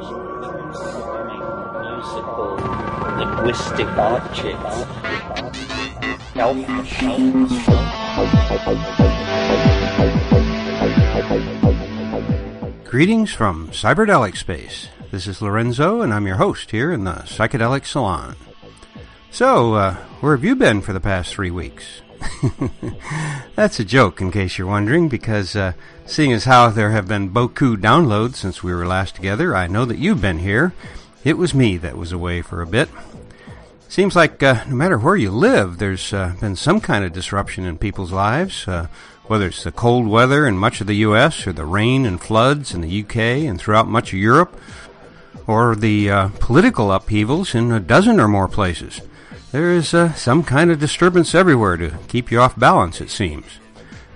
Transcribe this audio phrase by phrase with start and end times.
[0.00, 0.16] musical
[3.18, 4.86] linguistic objects.
[12.84, 14.88] Greetings from Cyberdelic Space.
[15.10, 18.36] This is Lorenzo, and I'm your host here in the Psychedelic Salon.
[19.30, 22.00] So, uh, where have you been for the past three weeks?
[23.56, 25.72] That's a joke, in case you're wondering, because uh,
[26.06, 29.84] seeing as how there have been beaucoup downloads since we were last together, I know
[29.84, 30.72] that you've been here.
[31.24, 32.88] It was me that was away for a bit.
[33.88, 37.64] Seems like uh, no matter where you live, there's uh, been some kind of disruption
[37.64, 38.86] in people's lives, uh,
[39.24, 42.72] whether it's the cold weather in much of the U.S., or the rain and floods
[42.72, 43.46] in the U.K.
[43.46, 44.58] and throughout much of Europe,
[45.46, 49.00] or the uh, political upheavals in a dozen or more places.
[49.52, 53.58] There is uh, some kind of disturbance everywhere to keep you off balance, it seems.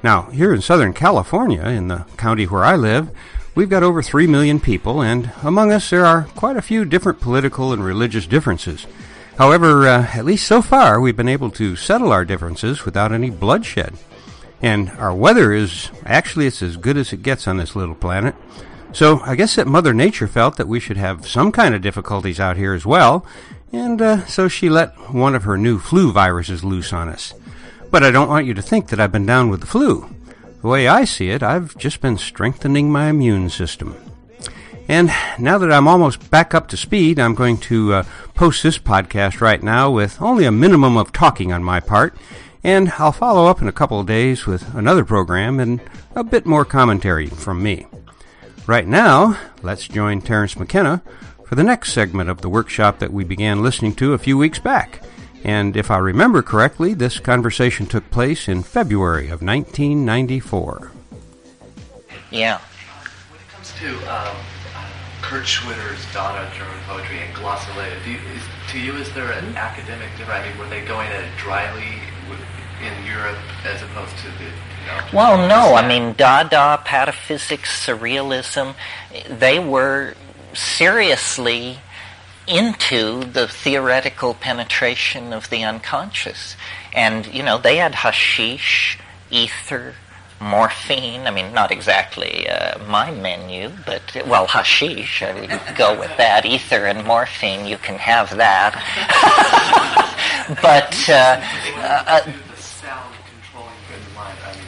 [0.01, 3.11] Now, here in Southern California, in the county where I live,
[3.57, 7.21] we've got over 3 million people, and among us there are quite a few different
[7.21, 8.87] political and religious differences.
[9.37, 13.31] However, uh, at least so far, we've been able to settle our differences without any
[13.31, 13.95] bloodshed.
[14.63, 18.37] And our weather is actually it's as good as it gets on this little planet.
[18.93, 22.39] So I guess that Mother Nature felt that we should have some kind of difficulties
[22.39, 23.27] out here as well,
[23.75, 27.35] and uh, so she let one of her new flu viruses loose on us.
[27.91, 30.09] But I don't want you to think that I've been down with the flu.
[30.63, 33.97] The way I see it, I've just been strengthening my immune system.
[34.87, 38.79] And now that I'm almost back up to speed, I'm going to uh, post this
[38.79, 42.15] podcast right now with only a minimum of talking on my part,
[42.63, 45.81] and I'll follow up in a couple of days with another program and
[46.15, 47.87] a bit more commentary from me.
[48.67, 51.03] Right now, let's join Terence McKenna
[51.45, 54.59] for the next segment of the workshop that we began listening to a few weeks
[54.59, 55.03] back.
[55.45, 60.91] And if I remember correctly, this conversation took place in February of 1994.
[62.31, 62.59] Yeah.
[63.29, 64.37] When it comes to um,
[65.21, 69.55] Kurt Schwitters' Dada German poetry and glossolalia, do you, is, to you, is there an
[69.55, 70.47] academic difference?
[70.47, 72.01] I mean, were they going at it dryly
[72.31, 72.41] with,
[72.81, 75.05] in Europe as opposed to the, you know?
[75.13, 75.75] Well, no.
[75.75, 78.75] I mean, Dada, pataphysics, surrealism,
[79.29, 80.15] they were
[80.55, 81.79] seriously
[82.47, 86.57] into the theoretical penetration of the unconscious.
[86.93, 88.99] And, you know, they had hashish,
[89.31, 89.95] ether,
[90.41, 91.27] morphine.
[91.27, 96.45] I mean, not exactly uh, my menu, but, well, hashish, I mean, go with that.
[96.45, 98.75] Ether and morphine, you can have that.
[100.63, 101.41] but, uh,
[101.79, 104.39] uh, the sound controlling the mind.
[104.45, 104.65] I mean,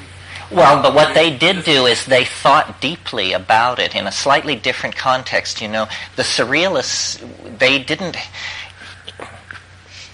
[0.50, 4.54] Well, but what they did do is they thought deeply about it in a slightly
[4.54, 5.60] different context.
[5.60, 7.18] You know, the surrealists,
[7.58, 8.16] they didn't.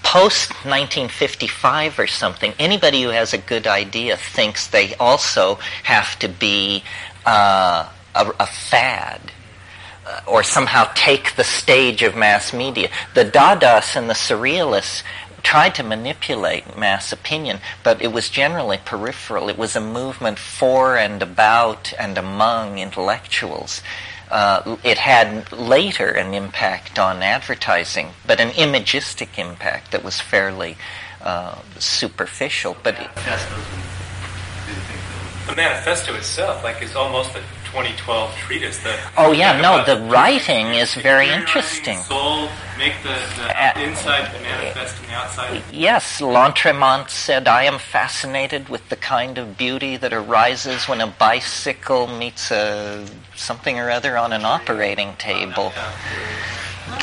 [0.01, 6.27] Post 1955 or something, anybody who has a good idea thinks they also have to
[6.27, 6.83] be
[7.25, 9.21] uh, a, a fad
[10.05, 12.89] uh, or somehow take the stage of mass media.
[13.13, 15.03] The Dada's and the Surrealists
[15.43, 19.49] tried to manipulate mass opinion, but it was generally peripheral.
[19.49, 23.81] It was a movement for and about and among intellectuals.
[24.31, 30.75] Uh, it had later an impact on advertising, but an imagistic impact that was fairly
[31.21, 32.75] uh, superficial.
[32.81, 33.09] But the
[35.45, 38.77] The manifesto itself, like, is almost a 2012 treatise.
[38.83, 41.97] The, Oh, yeah, no, the writing is very interesting.
[41.97, 42.47] Soul,
[42.77, 43.17] make the,
[43.49, 45.63] Uh, inside the manifest and the outside.
[45.71, 51.07] Yes, Lautréamont said, I am fascinated with the kind of beauty that arises when a
[51.07, 55.73] bicycle meets a something or other on an operating table.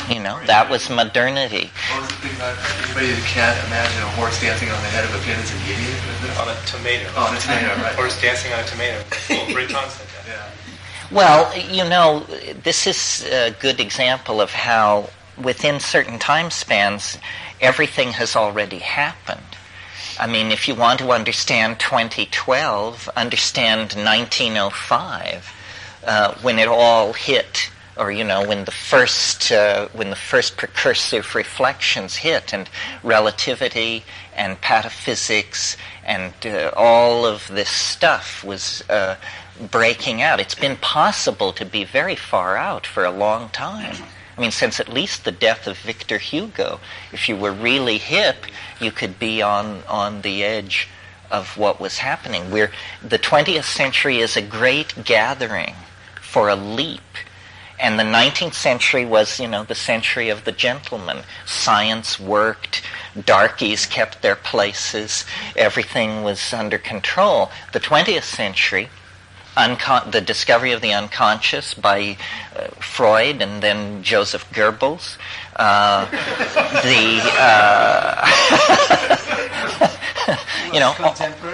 [0.07, 1.67] You know, that was modernity.
[1.91, 5.03] What was the thing about anybody that can't imagine a horse dancing on the head
[5.03, 5.99] of a pin is an idiot?
[6.39, 7.11] On a tomato.
[7.19, 7.95] Oh, on a tomato, right.
[7.95, 9.03] Horse dancing on a tomato.
[9.27, 10.23] Well, Breton said that.
[10.31, 10.47] Yeah.
[11.11, 12.21] Well, you know,
[12.63, 17.17] this is a good example of how within certain time spans,
[17.59, 19.41] everything has already happened.
[20.17, 25.53] I mean, if you want to understand 2012, understand 1905,
[26.05, 30.55] uh, when it all hit, or you know, when the first uh, when the first
[30.55, 32.69] precursive reflections hit, and
[33.03, 35.75] relativity and pataphysics
[36.05, 39.15] and uh, all of this stuff was uh,
[39.69, 40.39] breaking out.
[40.39, 43.95] It's been possible to be very far out for a long time.
[44.37, 46.79] I mean, since at least the death of Victor Hugo,
[47.11, 48.45] if you were really hip,
[48.79, 50.87] you could be on, on the edge
[51.29, 52.49] of what was happening.
[52.49, 52.71] We're,
[53.01, 55.75] the 20th century is a great gathering
[56.19, 57.01] for a leap.
[57.79, 61.23] And the 19th century was, you know, the century of the gentleman.
[61.45, 62.83] Science worked,
[63.25, 65.25] darkies kept their places,
[65.55, 67.51] everything was under control.
[67.73, 68.89] The 20th century
[69.57, 72.17] uncon- the discovery of the unconscious by
[72.55, 75.17] uh, Freud and then Joseph Goebbels.
[75.55, 76.05] Uh,
[76.81, 78.27] the uh,
[80.73, 80.95] you know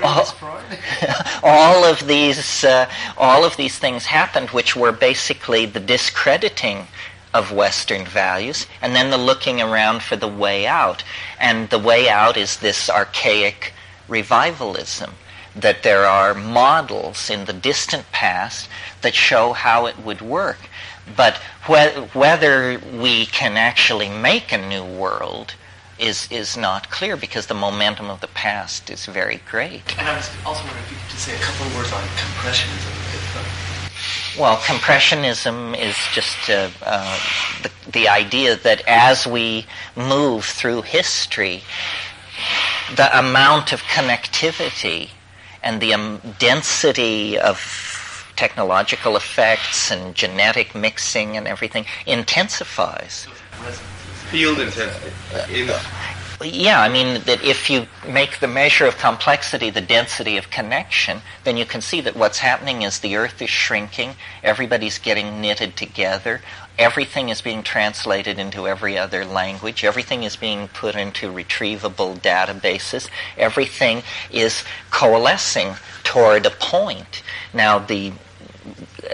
[0.03, 0.25] all,
[1.43, 6.87] all, of these uh, all of these things happened, which were basically the discrediting
[7.33, 11.03] of Western values, and then the looking around for the way out.
[11.39, 13.73] And the way out is this archaic
[14.07, 15.11] revivalism
[15.61, 18.69] that there are models in the distant past
[19.01, 20.69] that show how it would work.
[21.15, 25.55] But wh- whether we can actually make a new world
[25.97, 29.97] is, is not clear because the momentum of the past is very great.
[29.97, 32.03] And I was also wondering if you could just say a couple of words on
[32.17, 32.93] compressionism.
[33.35, 33.43] Uh,
[34.39, 37.19] well, compressionism is just uh, uh,
[37.63, 39.65] the, the idea that as we
[39.95, 41.63] move through history,
[42.95, 45.09] the amount of connectivity
[45.67, 47.59] and the um, density of
[48.37, 53.27] technological effects and genetic mixing and everything intensifies.
[54.31, 55.11] Field intensity.
[55.49, 55.69] In,
[56.43, 61.21] yeah, I mean that if you make the measure of complexity the density of connection,
[61.43, 65.75] then you can see that what's happening is the Earth is shrinking, everybody's getting knitted
[65.75, 66.41] together,
[66.77, 73.09] everything is being translated into every other language, everything is being put into retrievable databases,
[73.35, 75.73] everything is coalescing
[76.03, 77.23] toward a point.
[77.51, 78.13] Now, the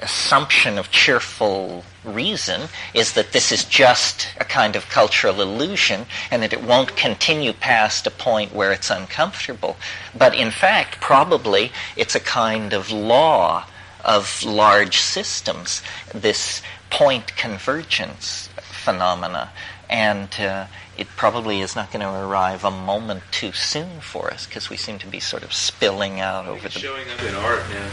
[0.02, 6.42] assumption of cheerful reason is that this is just a kind of cultural illusion and
[6.42, 9.76] that it won't continue past a point where it's uncomfortable.
[10.18, 13.66] But in fact, probably it's a kind of law
[14.04, 15.82] of large systems,
[16.14, 19.50] this point convergence phenomena.
[19.90, 20.68] And uh,
[20.98, 24.78] it probably is not going to arrive a moment too soon for us because we
[24.78, 27.92] seem to be sort of spilling out over the showing up in art now.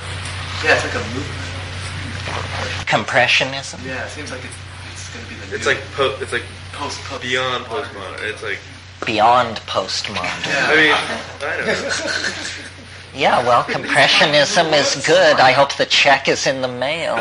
[0.64, 1.59] yeah, it's like a movement.
[2.86, 3.80] Compressionism.
[3.84, 4.54] Yeah, it seems like it's,
[4.92, 7.84] it's going to be the It's new like po- it's like post, post beyond modern.
[7.88, 8.30] postmodern.
[8.30, 8.58] It's like
[9.06, 10.44] Beyond postmodern.
[10.46, 10.92] I mean
[11.48, 11.90] I don't know.
[13.12, 15.40] Yeah, well, compressionism is good.
[15.40, 17.16] I hope the check is in the mail.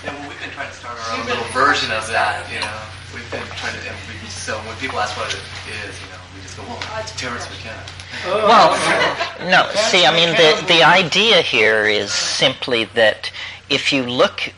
[0.00, 2.46] Yeah, well, we've been trying to start our own little version of that.
[2.52, 2.78] You know,
[3.14, 3.80] we've been trying to.
[3.88, 5.38] And we, so when people ask what it
[5.86, 6.19] is, you know,
[6.62, 7.84] we just well, Terence McKenna.
[8.26, 13.30] Well, no, see, I mean, the, the idea here is simply that
[13.68, 14.52] if you look,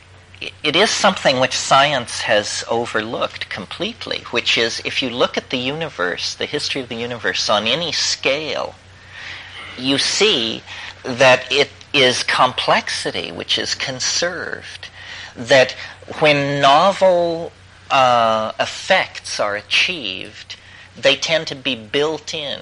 [0.62, 5.58] it is something which science has overlooked completely, which is if you look at the
[5.58, 8.74] universe, the history of the universe on any scale,
[9.78, 10.62] you see
[11.04, 14.88] that it is complexity which is conserved.
[15.36, 15.72] That
[16.18, 17.52] when novel
[17.90, 20.56] uh, effects are achieved,
[20.96, 22.60] they tend to be built in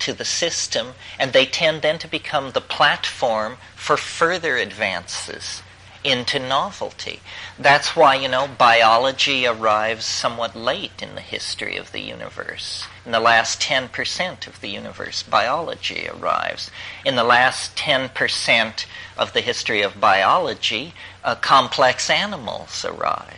[0.00, 5.62] to the system and they tend then to become the platform for further advances
[6.02, 7.20] into novelty.
[7.58, 12.86] That's why, you know, biology arrives somewhat late in the history of the universe.
[13.04, 16.70] In the last 10% of the universe, biology arrives.
[17.04, 18.86] In the last 10%
[19.18, 23.36] of the history of biology, uh, complex animals arrive.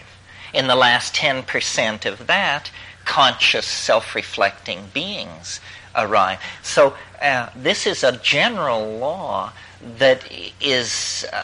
[0.52, 2.70] In the last 10% of that,
[3.12, 5.60] conscious, self reflecting beings
[5.94, 6.38] arrive.
[6.62, 9.52] So, uh, this is a general law
[9.98, 10.20] that
[10.60, 11.26] is.
[11.30, 11.42] Uh,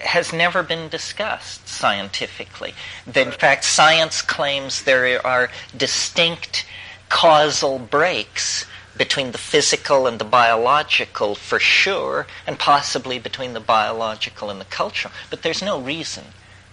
[0.00, 2.74] has never been discussed scientifically.
[3.14, 6.66] In fact, science claims there are distinct
[7.08, 8.66] causal breaks
[8.96, 14.64] between the physical and the biological for sure, and possibly between the biological and the
[14.80, 15.14] cultural.
[15.30, 16.24] But there's no reason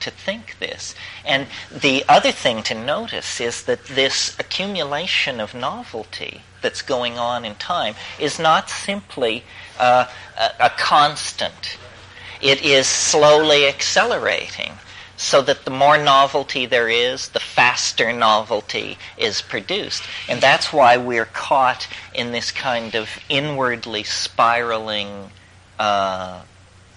[0.05, 0.95] to think this.
[1.25, 7.45] And the other thing to notice is that this accumulation of novelty that's going on
[7.45, 9.43] in time is not simply
[9.79, 10.07] uh,
[10.37, 11.77] a, a constant
[12.41, 14.73] it is slowly accelerating
[15.17, 20.03] so that the more novelty there is, the faster novelty is produced.
[20.27, 25.31] And that's why we're caught in this kind of inwardly spiraling
[25.79, 26.41] uh,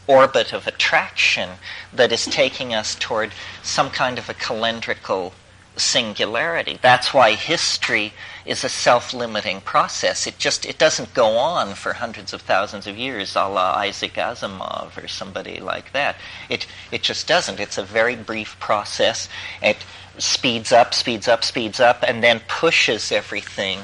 [0.09, 1.51] orbit of attraction
[1.93, 3.31] that is taking us toward
[3.63, 5.33] some kind of a calendrical
[5.77, 6.79] singularity.
[6.83, 8.13] That's why history
[8.45, 10.27] is a self-limiting process.
[10.27, 14.15] It just it doesn't go on for hundreds of thousands of years, a la Isaac
[14.15, 16.17] Asimov or somebody like that.
[16.49, 17.61] It it just doesn't.
[17.61, 19.29] It's a very brief process.
[19.63, 19.77] It
[20.19, 23.79] speeds up, speeds up, speeds up, and then pushes everything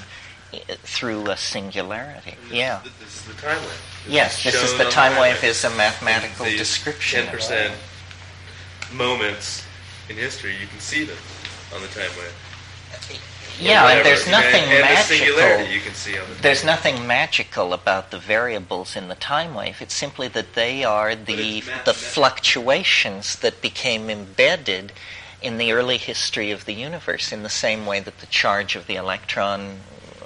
[0.53, 2.35] eh, through a singularity.
[2.49, 2.79] This Yeah.
[2.79, 3.94] Is the, this is the time wave.
[4.09, 5.51] Yes, this is shown the on time wave wave.
[5.51, 7.27] is a mathematical These description.
[7.27, 7.73] 10%
[8.93, 9.65] moments
[10.09, 11.17] in history, you can see them
[11.75, 12.35] on the time wave.
[13.61, 15.73] Yeah, and there's nothing and, magical.
[15.73, 19.81] you can see on the There's nothing magical about the variables in the time wave.
[19.81, 24.93] It's simply that they are the the fluctuations that became embedded
[25.41, 28.87] in the early history of the universe in the same way that the charge of
[28.87, 29.79] the electron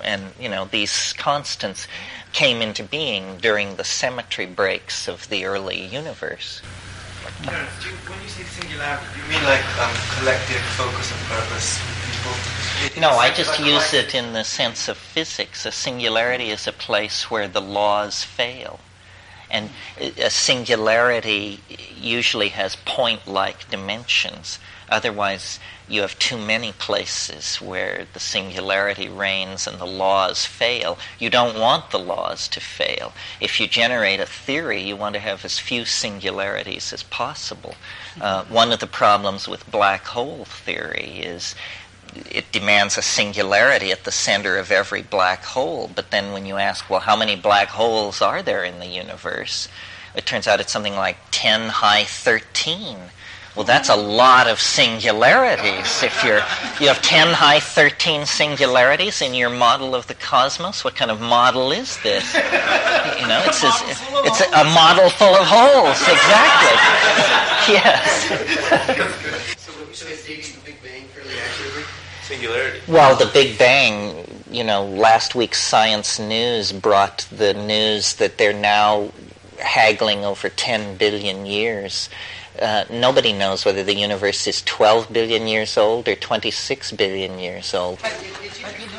[0.03, 1.87] and you know these constants
[2.33, 6.63] came into being during the symmetry breaks of the early universe.
[7.45, 11.13] No, no, do you, when you say singularity, do you mean like um, collective focus
[11.13, 12.97] and purpose with people?
[12.97, 15.67] It- No, I just like use it in the sense of physics.
[15.67, 18.81] A singularity is a place where the laws fail.
[19.51, 21.61] And a singularity
[21.97, 24.59] usually has point like dimensions.
[24.88, 30.99] Otherwise, you have too many places where the singularity reigns and the laws fail.
[31.18, 33.12] You don't want the laws to fail.
[33.40, 37.75] If you generate a theory, you want to have as few singularities as possible.
[38.21, 41.54] Uh, one of the problems with black hole theory is
[42.30, 45.90] it demands a singularity at the center of every black hole.
[45.95, 49.68] But then when you ask, well, how many black holes are there in the universe?
[50.14, 52.97] It turns out it's something like 10 high 13.
[53.59, 56.05] Well, that's a lot of singularities.
[56.05, 56.38] If you're,
[56.79, 61.21] you have 10 high 13 singularities in your model of the cosmos, what kind of
[61.21, 62.35] model is this?
[62.35, 63.83] You know, it's, as,
[64.27, 66.79] it's a, a model full of holes, exactly.
[67.75, 68.29] Yes.
[69.57, 71.83] So would you say dating the Big Bang fairly accurately?
[72.23, 72.81] singularity.
[72.87, 78.53] Well, the Big Bang, you know, last week's Science News brought the news that they're
[78.53, 79.11] now
[79.59, 82.09] haggling over 10 billion years.
[82.61, 87.73] Uh, nobody knows whether the universe is 12 billion years old or 26 billion years
[87.75, 88.00] old.
[88.03, 88.91] But it- it's related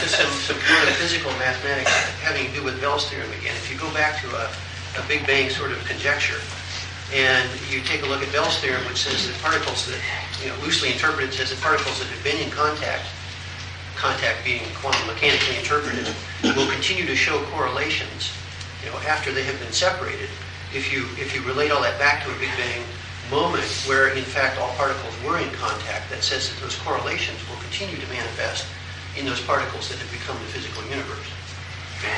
[0.00, 1.90] to some, some kind of physical mathematics
[2.22, 3.54] having to do with Bell's theorem again.
[3.56, 4.50] If you go back to a,
[4.98, 6.38] a Big Bang sort of conjecture,
[7.12, 9.98] and you take a look at Bell's theorem, which says that particles that,
[10.42, 13.02] you know, loosely interpreted, says that particles that have been in contact,
[13.96, 16.06] contact being quantum mechanically interpreted,
[16.54, 18.30] will continue to show correlations,
[18.84, 20.28] you know, after they have been separated.
[20.74, 22.82] If you if you relate all that back to a Big Bang
[23.30, 27.58] moment where in fact all particles were in contact, that says that those correlations will
[27.58, 28.66] continue to manifest
[29.18, 31.30] in those particles that have become the physical universe.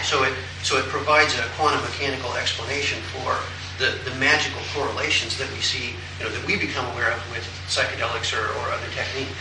[0.04, 3.35] So it so it provides a quantum mechanical explanation for
[3.82, 7.42] the, the magical correlations that we see, you know, that we become aware of with
[7.66, 9.35] psychedelics or, or other techniques.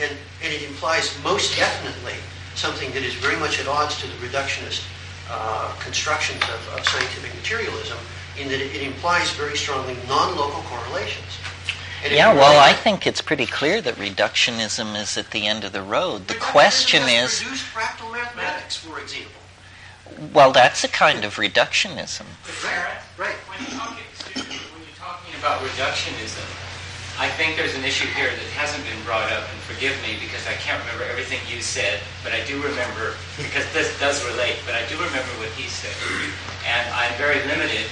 [0.00, 2.16] And and it implies most definitely
[2.54, 4.86] something that is very much at odds to the reductionist
[5.28, 7.98] uh, constructions of, of scientific materialism,
[8.38, 11.38] in that it, it implies very strongly non-local correlations.
[12.04, 15.64] And Yeah, you well, I think it's pretty clear that reductionism is at the end
[15.64, 16.26] of the road.
[16.28, 19.30] The question is, just fractal mathematics, for example.
[20.34, 22.26] well, that's a kind of reductionism.
[22.64, 23.36] Right, right.
[23.46, 24.02] When you're talking,
[24.50, 26.42] me, when you're talking about reductionism,
[27.20, 30.42] I think there's an issue here that hasn't been brought up, and forgive me because
[30.48, 34.74] I can't remember everything you said, but I do remember, because this does relate, but
[34.74, 35.94] I do remember what he said.
[36.66, 37.86] And I'm very limited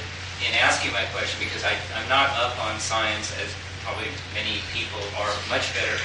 [0.47, 3.52] in asking my question because I, I'm not up on science as
[3.85, 5.97] probably many people are much better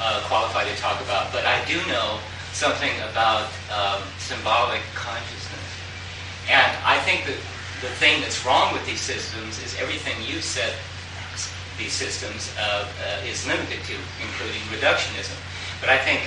[0.00, 2.20] uh, qualified to talk about, but I do know
[2.52, 5.68] something about um, symbolic consciousness.
[6.50, 7.38] And I think that
[7.80, 10.74] the thing that's wrong with these systems is everything you said
[11.78, 15.38] these systems uh, uh, is limited to, including reductionism.
[15.80, 16.26] But I think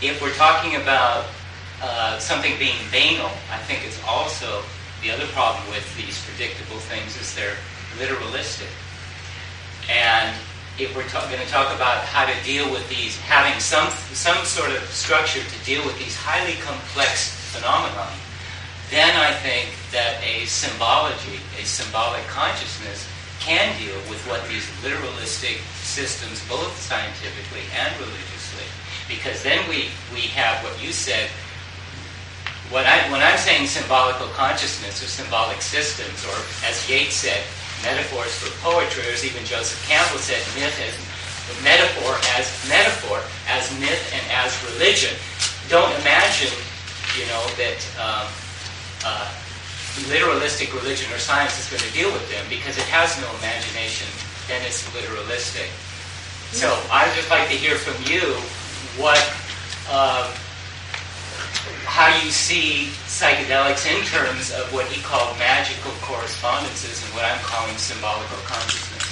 [0.00, 1.26] if we're talking about
[1.82, 4.62] uh, something being banal, I think it's also
[5.02, 7.56] the other problem with these predictable things is they're
[7.98, 8.70] literalistic.
[9.90, 10.34] And
[10.78, 14.44] if we're ta- going to talk about how to deal with these, having some some
[14.44, 18.08] sort of structure to deal with these highly complex phenomena,
[18.90, 23.08] then I think that a symbology, a symbolic consciousness,
[23.40, 28.66] can deal with what these literalistic systems, both scientifically and religiously,
[29.08, 31.30] because then we, we have what you said.
[32.70, 37.42] What I, when I'm saying symbolical consciousness or symbolic systems, or as Yeats said,
[37.82, 40.94] metaphors for poetry, or as even Joseph Campbell said, myth as
[41.62, 45.14] metaphor as metaphor, as myth and as religion.
[45.68, 46.50] Don't imagine,
[47.14, 48.26] you know, that um,
[49.06, 49.30] uh,
[50.10, 54.10] literalistic religion or science is going to deal with them because it has no imagination,
[54.48, 55.70] then it's literalistic.
[56.50, 58.34] So I'd just like to hear from you
[58.98, 59.22] what,
[59.90, 60.26] um,
[61.84, 67.38] how you see psychedelics in terms of what he called magical correspondences and what I'm
[67.40, 69.06] calling symbolical consciousness.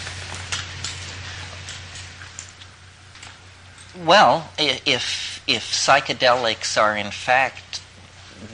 [4.05, 7.81] Well, if if psychedelics are in fact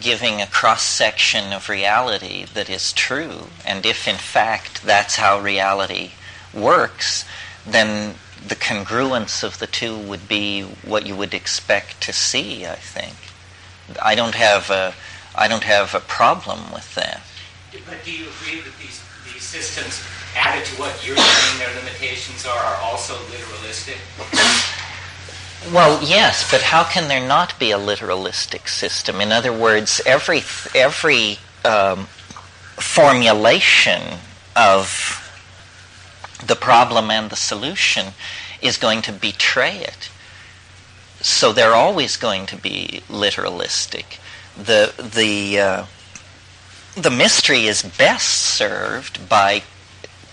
[0.00, 5.40] giving a cross section of reality that is true, and if in fact that's how
[5.40, 6.12] reality
[6.52, 7.25] works,
[7.66, 8.16] then
[8.47, 12.66] the congruence of the two would be what you would expect to see.
[12.66, 13.29] I think.
[14.02, 14.94] I don't have a
[15.35, 17.23] I don't have a problem with that.
[17.73, 20.02] But do you agree that these these systems,
[20.37, 23.99] added to what you're saying their limitations are, are also literalistic?
[25.73, 29.20] Well, yes, but how can there not be a literalistic system?
[29.20, 30.42] In other words, every
[30.75, 32.06] every um,
[32.76, 34.18] formulation
[34.56, 35.16] of
[36.44, 38.14] the problem and the solution
[38.62, 40.09] is going to betray it.
[41.20, 44.18] So they're always going to be literalistic.
[44.56, 45.86] The the uh,
[46.96, 49.62] the mystery is best served by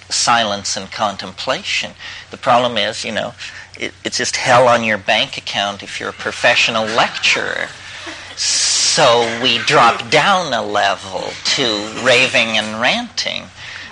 [0.09, 1.91] silence and contemplation.
[2.31, 3.33] The problem is, you know,
[3.77, 7.67] it, it's just hell on your bank account if you're a professional lecturer.
[8.35, 13.43] So we drop down a level to raving and ranting.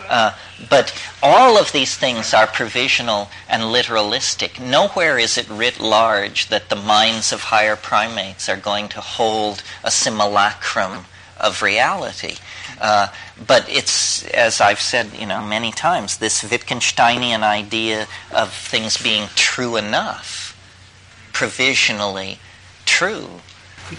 [0.08, 0.34] Uh,
[0.70, 4.60] but all of these things are provisional and literalistic.
[4.60, 9.64] Nowhere is it writ large that the minds of higher primates are going to hold
[9.84, 11.06] a simulacrum
[11.38, 12.36] of reality.
[12.80, 13.08] Uh,
[13.46, 19.28] but it's, as I've said, you know, many times, this Wittgensteinian idea of things being
[19.36, 20.58] true enough,
[21.34, 22.40] provisionally
[22.86, 23.30] true.
[23.88, 23.98] Could,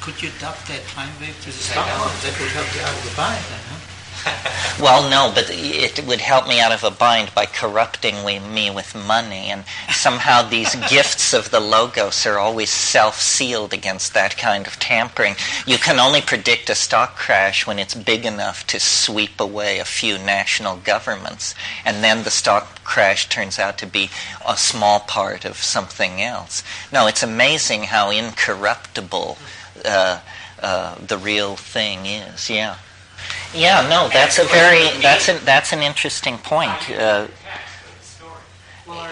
[0.00, 1.74] could you adopt that time wave to the?
[1.74, 3.87] That would help you out of the bind, then, huh?
[4.80, 8.94] well, no, but it would help me out of a bind by corrupting me with
[8.94, 9.50] money.
[9.50, 14.78] And somehow these gifts of the Logos are always self sealed against that kind of
[14.78, 15.34] tampering.
[15.66, 19.84] You can only predict a stock crash when it's big enough to sweep away a
[19.84, 21.54] few national governments.
[21.84, 24.10] And then the stock crash turns out to be
[24.46, 26.62] a small part of something else.
[26.92, 29.38] No, it's amazing how incorruptible
[29.84, 30.20] uh,
[30.60, 32.50] uh, the real thing is.
[32.50, 32.76] Yeah.
[33.54, 36.90] Yeah, no, that's a very that's an that's an interesting point.
[36.90, 37.28] Uh,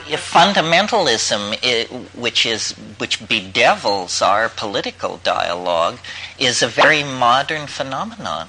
[0.09, 5.99] if fundamentalism, it, which is which bedevils our political dialogue,
[6.39, 8.49] is a very modern phenomenon.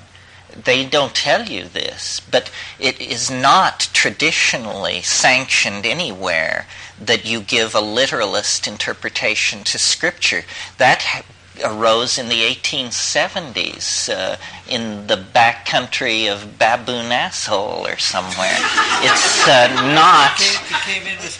[0.56, 6.66] They don't tell you this, but it is not traditionally sanctioned anywhere
[7.00, 10.44] that you give a literalist interpretation to Scripture.
[10.78, 11.24] That
[11.64, 14.38] arose in the 1870s uh,
[14.70, 18.58] in the backcountry of Baboon Asshole or somewhere.
[19.02, 20.38] It's uh, not.
[20.86, 21.38] Came in with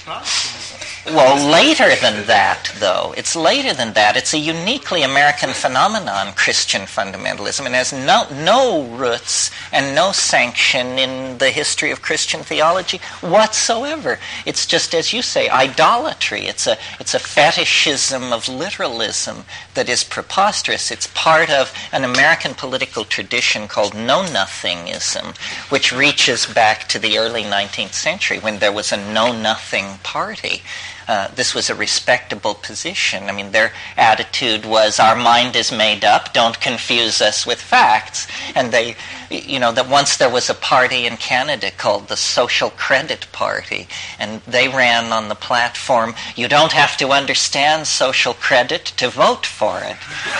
[1.10, 3.14] well, later than that, though.
[3.16, 4.18] It's later than that.
[4.18, 11.00] It's a uniquely American phenomenon, Christian fundamentalism, and has no, no roots and no sanction
[11.00, 14.20] in the history of Christian theology whatsoever.
[14.46, 16.42] It's just, as you say, idolatry.
[16.42, 20.92] It's a, it's a fetishism of literalism that is preposterous.
[20.92, 25.34] It's part of an American political tradition called know-nothingism,
[25.70, 30.62] which reaches back to the early 19th century when there was a know-nothing party.
[31.08, 33.30] Uh, this was a respectable position.
[33.30, 38.28] I mean, their attitude was, our mind is made up, don't confuse us with facts.
[38.56, 38.98] And they,
[39.30, 43.88] you know, that once there was a party in Canada called the Social Credit Party,
[44.20, 49.46] and they ran on the platform, you don't have to understand social credit to vote
[49.46, 49.96] for it.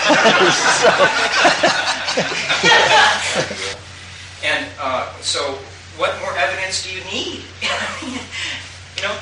[4.44, 5.40] and uh, so,
[5.96, 7.42] what more evidence do you need?
[8.96, 9.16] you know,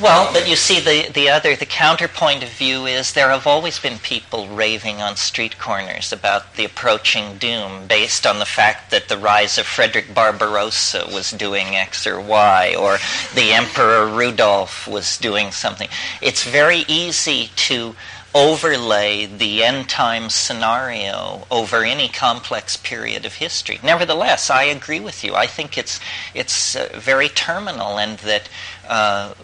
[0.00, 3.78] well, but you see, the, the other, the counterpoint of view is there have always
[3.78, 9.08] been people raving on street corners about the approaching doom based on the fact that
[9.08, 12.98] the rise of Frederick Barbarossa was doing X or Y, or
[13.34, 15.88] the Emperor Rudolph was doing something.
[16.20, 17.94] It's very easy to
[18.34, 23.80] overlay the end time scenario over any complex period of history.
[23.82, 25.34] Nevertheless, I agree with you.
[25.34, 25.98] I think it's
[26.34, 28.48] it's uh, very terminal, and that
[28.88, 29.34] uh,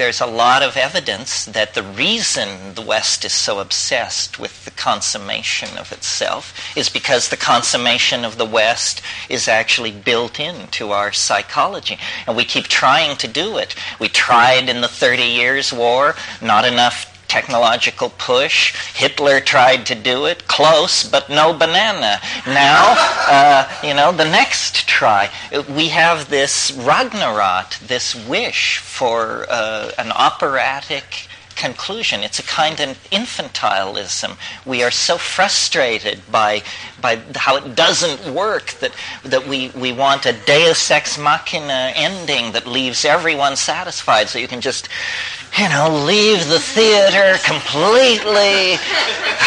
[0.00, 4.70] there's a lot of evidence that the reason the West is so obsessed with the
[4.70, 11.12] consummation of itself is because the consummation of the West is actually built into our
[11.12, 11.98] psychology.
[12.26, 13.74] And we keep trying to do it.
[13.98, 18.74] We tried in the Thirty Years' War, not enough technological push.
[18.94, 22.20] Hitler tried to do it, close, but no banana.
[22.44, 22.94] Now,
[23.28, 25.30] uh, you know, the next try.
[25.68, 31.29] We have this Ragnarok, this wish for uh, an operatic
[31.60, 32.20] conclusion.
[32.20, 34.36] It's a kind of infantilism.
[34.64, 36.62] We are so frustrated by
[37.00, 38.92] by how it doesn't work that
[39.24, 44.48] that we, we want a deus ex machina ending that leaves everyone satisfied so you
[44.48, 44.88] can just
[45.58, 48.78] you know, leave the theater completely.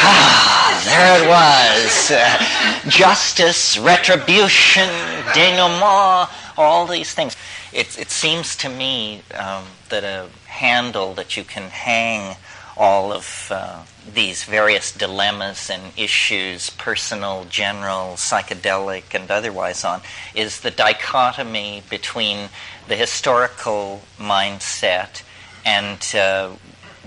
[0.06, 2.12] Ah, there it was.
[2.12, 4.90] Uh, justice, retribution,
[5.34, 7.38] denouement, all these things.
[7.74, 12.36] it, it seems to me um, that a handle that you can hang
[12.76, 20.02] all of uh, these various dilemmas and issues, personal, general, psychedelic, and otherwise, on,
[20.34, 22.50] is the dichotomy between
[22.88, 25.22] the historical mindset
[25.64, 26.50] and uh,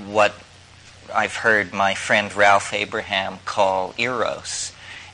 [0.06, 0.32] what
[1.12, 4.70] I've heard my friend Ralph Abraham call eros.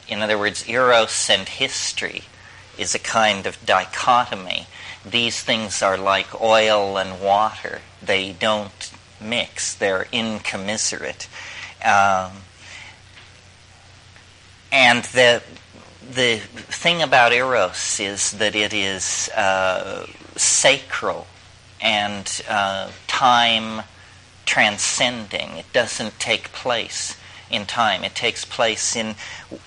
[0.09, 2.25] In other words, eros and history
[2.77, 4.67] is a kind of dichotomy.
[5.05, 7.81] These things are like oil and water.
[8.03, 11.29] They don't mix, they're incommensurate.
[11.85, 12.33] Um,
[14.71, 15.43] and the,
[16.09, 21.27] the thing about Eros is that it is uh, sacral
[21.81, 23.83] and uh, time
[24.47, 25.57] transcending.
[25.57, 27.17] It doesn't take place
[27.51, 28.03] in time.
[28.03, 29.15] It takes place in,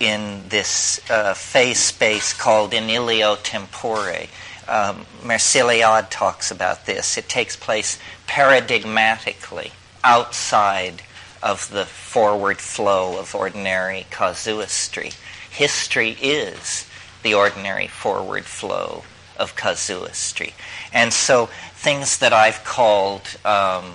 [0.00, 4.26] in this uh, phase space called in illo tempore.
[4.68, 7.16] Um, Mircea Eliade talks about this.
[7.16, 9.70] It takes place paradigmatically
[10.02, 11.02] outside
[11.42, 15.12] of the forward flow of ordinary casuistry.
[15.50, 16.86] History is
[17.22, 19.04] the ordinary forward flow
[19.38, 20.54] of casuistry.
[20.92, 23.92] And so things that I've called um,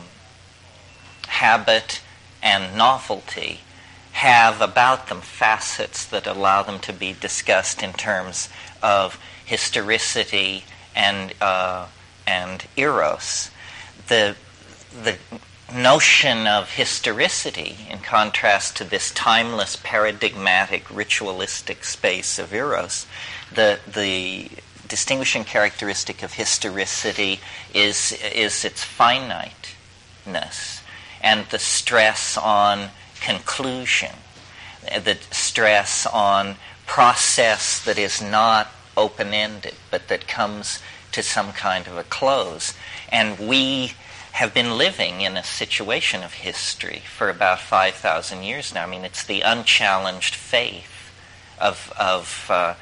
[1.27, 2.01] habit
[2.41, 3.59] and novelty
[4.13, 8.49] have about them facets that allow them to be discussed in terms
[8.83, 9.19] of
[9.51, 10.63] historicity
[10.95, 11.85] and uh,
[12.25, 13.51] and eros.
[14.07, 14.37] The
[15.03, 15.17] the
[15.73, 23.05] notion of historicity, in contrast to this timeless, paradigmatic, ritualistic space of eros,
[23.53, 24.49] the the
[24.87, 27.41] distinguishing characteristic of historicity
[27.73, 30.81] is is its finiteness
[31.21, 34.15] and the stress on conclusion,
[34.81, 36.55] the stress on
[36.87, 40.79] process that is not open ended, but that comes
[41.11, 42.73] to some kind of a close.
[43.09, 43.93] And we
[44.33, 48.83] have been living in a situation of history for about 5,000 years now.
[48.83, 51.11] I mean, it's the unchallenged faith
[51.59, 52.75] of, of uh,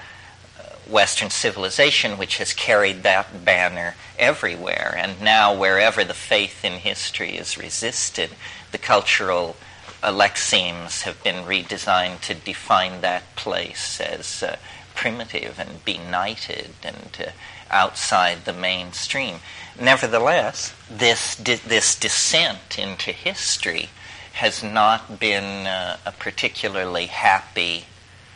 [0.88, 4.96] Western civilization which has carried that banner everywhere.
[4.98, 8.32] And now, wherever the faith in history is resisted,
[8.72, 9.56] the cultural
[10.02, 14.56] lexemes have been redesigned to define that place as uh,
[14.96, 17.32] primitive and benighted and uh,
[17.72, 19.36] outside the mainstream.
[19.80, 23.90] Nevertheless, this, de- this descent into history
[24.34, 27.86] has not been uh, a particularly happy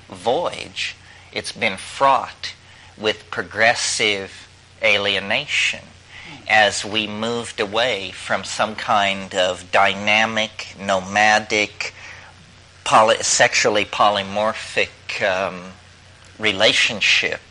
[0.09, 0.95] voyage.
[1.31, 2.53] It's been fraught
[2.97, 4.47] with progressive
[4.83, 5.79] alienation
[6.47, 11.93] as we moved away from some kind of dynamic, nomadic,
[12.83, 15.71] poly- sexually polymorphic um,
[16.39, 17.41] relationship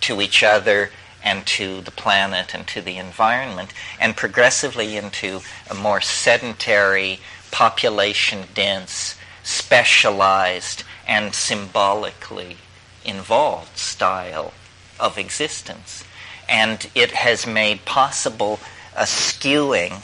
[0.00, 0.90] to each other
[1.22, 7.18] and to the planet and to the environment, and progressively into a more sedentary,
[7.50, 12.58] population dense, specialized, and symbolically
[13.04, 14.52] involved style
[15.00, 16.04] of existence.
[16.48, 18.60] And it has made possible
[18.94, 20.02] a skewing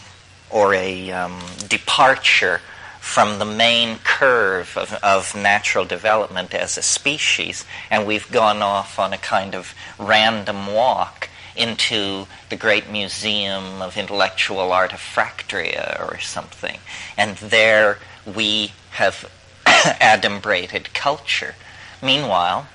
[0.49, 2.61] or a um, departure
[3.00, 8.98] from the main curve of, of, natural development as a species, and we've gone off
[8.98, 16.78] on a kind of random walk into the great museum of intellectual artifactoria or something.
[17.16, 19.28] And there we have
[19.66, 21.54] adumbrated culture.
[22.02, 22.68] Meanwhile,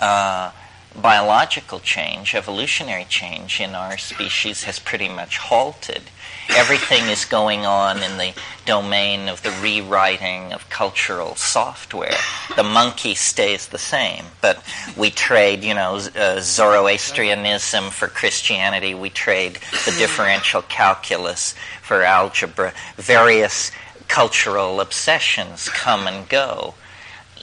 [0.00, 0.52] uh,
[0.94, 6.02] biological change, evolutionary change in our species has pretty much halted.
[6.50, 8.34] Everything is going on in the
[8.66, 12.16] domain of the rewriting of cultural software.
[12.56, 14.62] The monkey stays the same, but
[14.96, 18.94] we trade, you know, uh, Zoroastrianism for Christianity.
[18.94, 22.72] We trade the differential calculus for algebra.
[22.96, 23.72] Various
[24.08, 26.74] cultural obsessions come and go.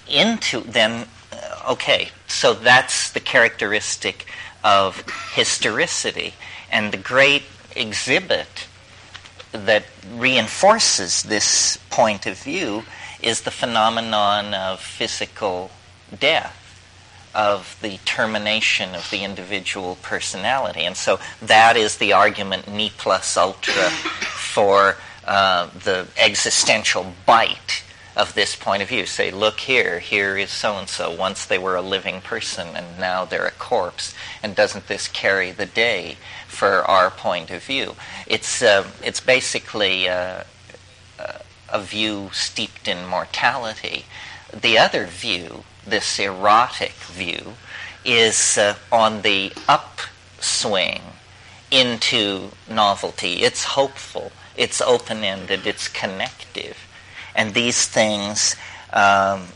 [0.08, 1.08] Into then
[1.68, 4.26] okay, so that's the characteristic
[4.64, 6.34] of historicity.
[6.72, 7.44] And the great
[7.76, 8.68] exhibit
[9.52, 9.84] that
[10.16, 12.84] reinforces this point of view
[13.22, 15.72] is the phenomenon of physical
[16.18, 16.56] death,
[17.34, 20.82] of the termination of the individual personality.
[20.82, 27.84] And so that is the argument ne plus ultra for uh, the existential bite
[28.16, 29.06] of this point of view.
[29.06, 31.10] Say, look here, here is so and so.
[31.12, 34.14] Once they were a living person and now they're a corpse.
[34.44, 36.18] And doesn't this carry the day
[36.60, 37.96] for our point of view?
[38.28, 40.44] It's, uh, it's basically uh,
[41.18, 44.06] uh, a view steeped in mortality.
[44.54, 47.54] The other view, this erotic view,
[48.04, 51.02] is uh, on the upswing
[51.72, 53.44] into novelty.
[53.44, 56.78] It's hopeful, it's open ended, it's connective.
[57.36, 58.58] And these things
[58.92, 59.48] um,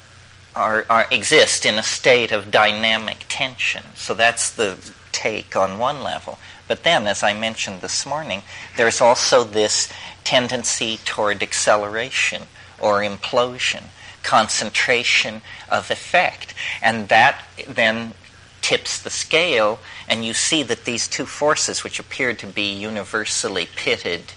[0.56, 3.84] are, are, exist in a state of dynamic tension.
[3.96, 4.78] So that's the
[5.12, 6.38] take on one level.
[6.68, 8.44] But then, as I mentioned this morning,
[8.78, 9.92] there's also this
[10.24, 12.44] tendency toward acceleration
[12.80, 13.84] or implosion,
[14.24, 16.54] concentration of effect.
[16.82, 18.14] And that then
[18.62, 23.68] tips the scale, and you see that these two forces, which appear to be universally
[23.76, 24.32] pitted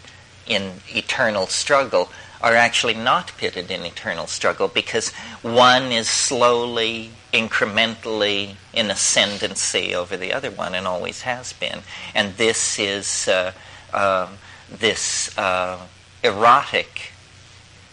[0.47, 2.11] in eternal struggle,
[2.42, 10.16] are actually not pitted in eternal struggle because one is slowly, incrementally in ascendancy over
[10.16, 11.81] the other one and always has been.
[12.14, 13.53] And this is uh,
[13.92, 14.29] uh,
[14.70, 15.81] this uh,
[16.22, 17.12] erotic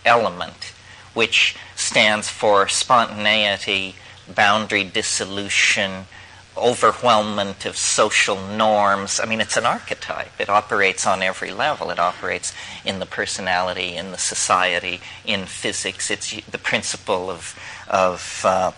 [0.05, 0.73] element,
[1.13, 3.95] which stands for spontaneity,
[4.33, 6.05] boundary dissolution,
[6.55, 9.19] overwhelmment of social norms.
[9.19, 10.39] I mean, it's an archetype.
[10.39, 11.89] It operates on every level.
[11.89, 12.53] It operates
[12.85, 16.11] in the personality, in the society, in physics.
[16.11, 17.57] It's the principle of,
[17.89, 18.71] of uh,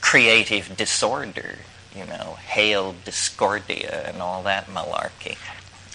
[0.00, 1.56] creative disorder,
[1.94, 5.36] you know, hail discordia and all that malarkey.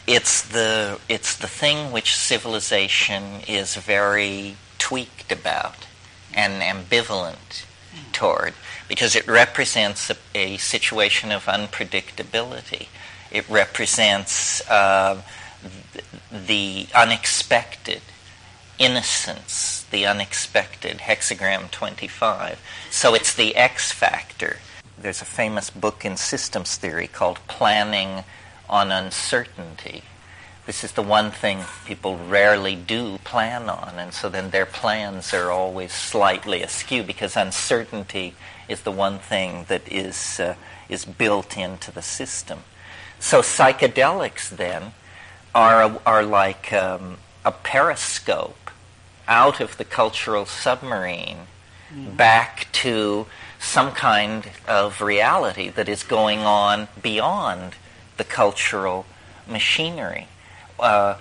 [0.06, 5.88] It's the, it's the thing which civilization is very tweaked about
[6.34, 7.66] and ambivalent
[8.14, 8.54] toward
[8.90, 12.88] because it represents a, a situation of unpredictability.
[13.32, 15.22] It represents uh,
[16.32, 18.02] the unexpected,
[18.80, 22.60] innocence, the unexpected, hexagram 25.
[22.90, 24.58] So it's the X factor.
[24.98, 28.24] There's a famous book in systems theory called Planning
[28.68, 30.02] on Uncertainty.
[30.66, 35.34] This is the one thing people rarely do plan on, and so then their plans
[35.34, 38.36] are always slightly askew because uncertainty
[38.70, 40.56] is the one thing that is, uh,
[40.88, 42.60] is built into the system.
[43.20, 44.94] So psychedelics then
[45.54, 48.72] are, are like um, a periscope
[49.28, 51.48] out of the cultural submarine
[51.94, 52.16] mm-hmm.
[52.16, 53.26] back to
[53.60, 57.74] some kind of reality that is going on beyond
[58.18, 59.06] the cultural
[59.48, 60.28] machinery.
[60.80, 61.16] Uh,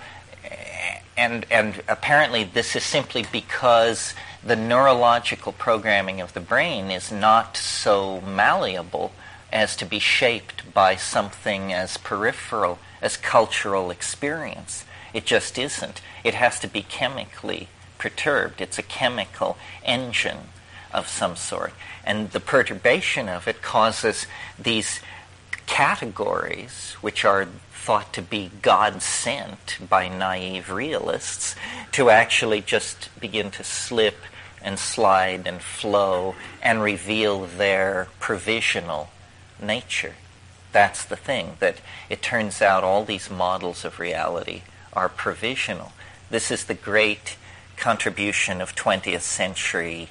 [1.17, 7.57] and, and apparently this is simply because the neurological programming of the brain is not
[7.57, 9.11] so malleable
[9.51, 14.85] as to be shaped by something as peripheral as cultural experience.
[15.13, 16.01] It just isn't.
[16.23, 18.61] It has to be chemically perturbed.
[18.61, 20.49] It's a chemical engine
[20.93, 21.73] of some sort.
[22.03, 24.25] And the perturbation of it causes
[24.57, 24.99] these
[25.69, 31.55] categories, which are thought to be God sent by naive realists,
[31.93, 34.17] to actually just begin to slip
[34.61, 39.09] and slide and flow and reveal their provisional
[39.61, 40.15] nature.
[40.71, 41.77] That's the thing, that
[42.09, 45.93] it turns out all these models of reality are provisional.
[46.29, 47.37] This is the great
[47.77, 50.09] contribution of 20th century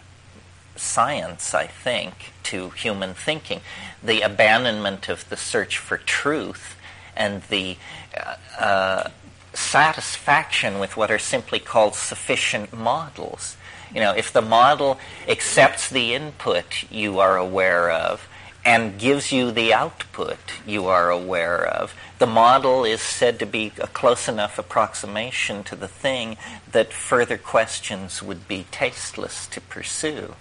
[0.78, 3.60] science, I think, to human thinking.
[4.02, 6.76] The abandonment of the search for truth
[7.16, 7.76] and the
[8.16, 9.10] uh, uh,
[9.54, 13.56] satisfaction with what are simply called sufficient models.
[13.94, 18.28] You know, if the model accepts the input you are aware of
[18.64, 23.72] and gives you the output you are aware of, the model is said to be
[23.80, 26.36] a close enough approximation to the thing
[26.70, 30.34] that further questions would be tasteless to pursue.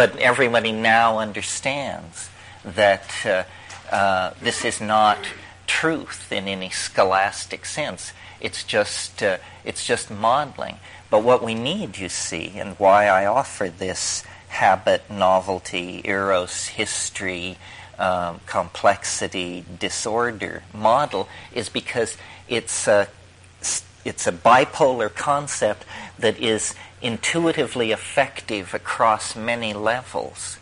[0.00, 2.30] But everybody now understands
[2.64, 3.42] that uh,
[3.94, 5.18] uh, this is not
[5.66, 8.14] truth in any scholastic sense.
[8.40, 10.76] It's just, uh, it's just modeling.
[11.10, 17.58] But what we need, you see, and why I offer this habit, novelty, eros, history,
[17.98, 22.16] um, complexity, disorder model, is because
[22.48, 23.06] it's a,
[24.04, 25.84] it's a bipolar concept
[26.18, 30.58] that is intuitively effective across many levels.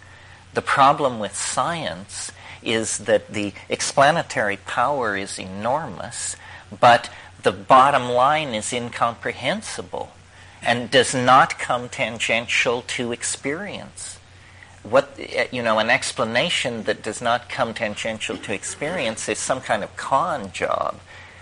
[0.55, 6.37] The problem with science is that the explanatory power is enormous,
[6.81, 7.11] but
[7.43, 10.11] the bottom line is incomprehensible
[10.63, 14.19] and does not come tangential to experience.
[14.83, 19.61] What, eh, you know, an explanation that does not come tangential to experience is some
[19.61, 20.99] kind of con job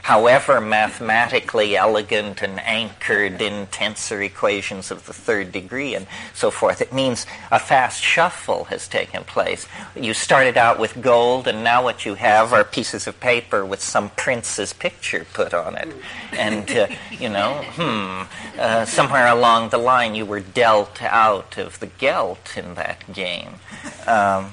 [0.07, 6.81] however mathematically elegant and anchored in tensor equations of the third degree and so forth.
[6.81, 9.66] It means a fast shuffle has taken place.
[9.97, 13.83] You started out with gold, and now what you have are pieces of paper with
[13.83, 15.92] some prince's picture put on it.
[16.31, 21.81] And, uh, you know, hmm, uh, somewhere along the line you were dealt out of
[21.81, 23.55] the gelt in that game.
[24.07, 24.53] Um,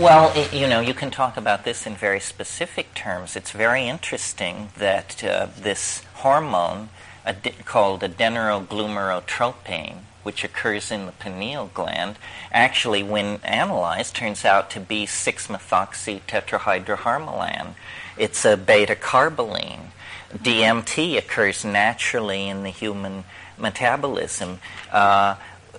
[0.00, 3.36] Well, i you know, you can talk about this in very specific terms.
[3.36, 6.88] It's very interesting that uh, this hormone
[7.26, 12.16] ad- called adrenoglomerulotropin, which occurs in the pineal gland,
[12.50, 17.74] actually, when analyzed, turns out to be 6-methoxy tetrahydroharmalan.
[18.16, 19.90] It's a beta carboline.
[20.32, 23.24] DMT occurs naturally in the human
[23.58, 24.60] metabolism,
[24.92, 25.34] uh,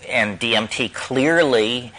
[0.07, 1.91] and DMT clearly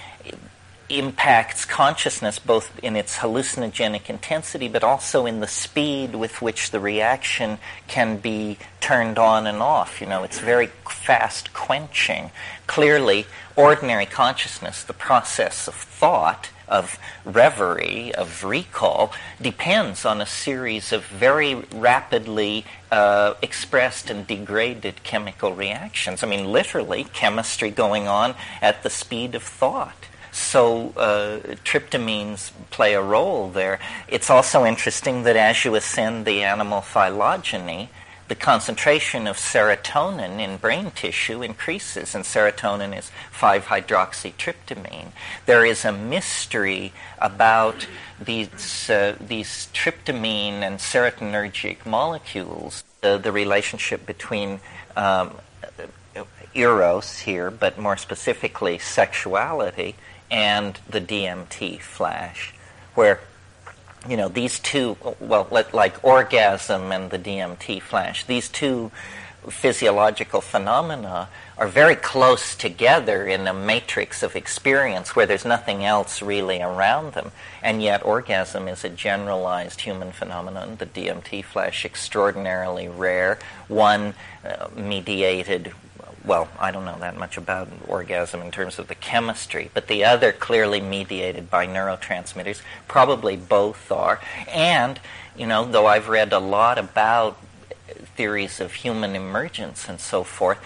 [0.99, 6.81] impacts consciousness both in its hallucinogenic intensity but also in the speed with which the
[6.81, 10.01] reaction can be turned on and off.
[10.01, 12.31] You know, it's very fast quenching.
[12.67, 13.27] Clearly,
[13.57, 21.05] ordinary consciousness, the process of thought, of reverie, of recall, depends on a series of
[21.07, 26.23] very rapidly uh, expressed and degraded chemical reactions.
[26.23, 30.07] I mean, literally, chemistry going on at the speed of thought.
[30.33, 33.79] So uh, tryptamines play a role there.
[34.09, 37.91] It's also interesting that as you ascend the animal phylogeny,
[38.29, 45.09] the concentration of serotonin in brain tissue increases, and serotonin is 5-hydroxytryptamine.
[45.45, 47.87] There is a mystery about
[48.19, 54.61] these, uh, these tryptamine and serotonergic molecules, uh, the relationship between
[54.97, 55.35] um,
[56.55, 59.95] eros here, but more specifically sexuality,
[60.33, 62.55] and the DMT flash,
[62.95, 63.21] where
[64.09, 68.91] you know these two, well, like orgasm and the DMT flash, these two
[69.49, 76.23] physiological phenomena are very close together in a matrix of experience where there's nothing else
[76.23, 77.31] really around them.
[77.63, 84.15] And yet, orgasm is a generalized human phenomenon, the DMT flash extraordinarily rare, one
[84.45, 85.73] uh, mediated
[86.25, 90.05] well, I don't know that much about orgasm in terms of the chemistry, but the
[90.05, 92.61] other clearly mediated by neurotransmitters.
[92.87, 94.21] Probably both are.
[94.49, 95.01] And,
[95.37, 97.39] you know, though I've read a lot about
[98.17, 100.59] theories of human emergence and so forth,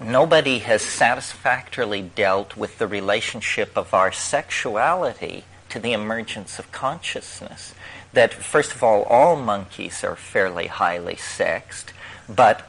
[0.00, 7.74] nobody has satisfactorily dealt with the relationship of our sexuality to the emergence of consciousness.
[8.14, 11.92] That, first of all, all monkeys are fairly highly sexed,
[12.28, 12.66] but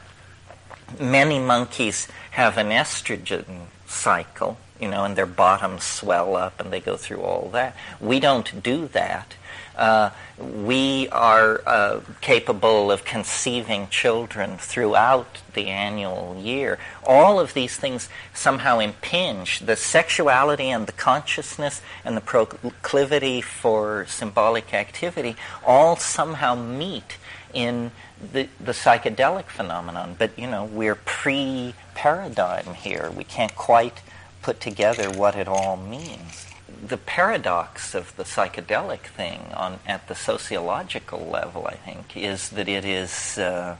[1.00, 6.80] many monkeys have an estrogen cycle, you know, and their bottoms swell up and they
[6.80, 7.76] go through all that.
[8.00, 9.34] We don't do that.
[9.76, 16.80] Uh, we are uh, capable of conceiving children throughout the annual year.
[17.06, 24.04] All of these things somehow impinge the sexuality and the consciousness and the proclivity for
[24.08, 27.16] symbolic activity all somehow meet
[27.54, 27.92] in
[28.32, 33.10] the, the psychedelic phenomenon, but you know, we're pre paradigm here.
[33.16, 34.02] We can't quite
[34.42, 36.46] put together what it all means.
[36.86, 42.68] The paradox of the psychedelic thing on, at the sociological level, I think, is that
[42.68, 43.76] it is uh,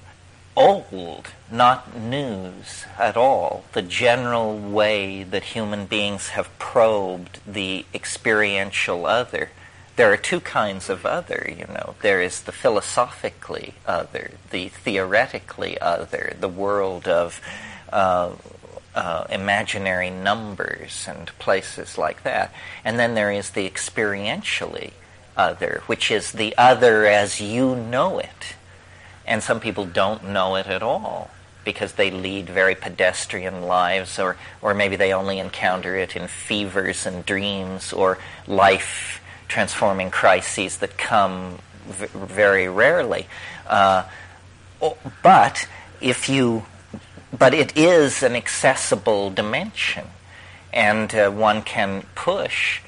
[0.56, 3.64] old, not news at all.
[3.72, 9.50] The general way that human beings have probed the experiential other
[9.98, 11.96] there are two kinds of other, you know.
[12.02, 17.40] There is the philosophically other, the theoretically other, the world of
[17.92, 18.30] uh,
[18.94, 22.54] uh, imaginary numbers and places like that.
[22.84, 24.92] And then there is the experientially
[25.36, 28.54] other, which is the other as you know it.
[29.26, 31.32] And some people don't know it at all
[31.64, 37.04] because they lead very pedestrian lives, or, or maybe they only encounter it in fevers
[37.04, 43.26] and dreams, or life transforming crises that come v- very rarely.
[43.66, 44.04] Uh,
[45.22, 45.66] but
[46.00, 46.64] if you,
[47.36, 50.06] but it is an accessible dimension,
[50.72, 52.80] and uh, one can push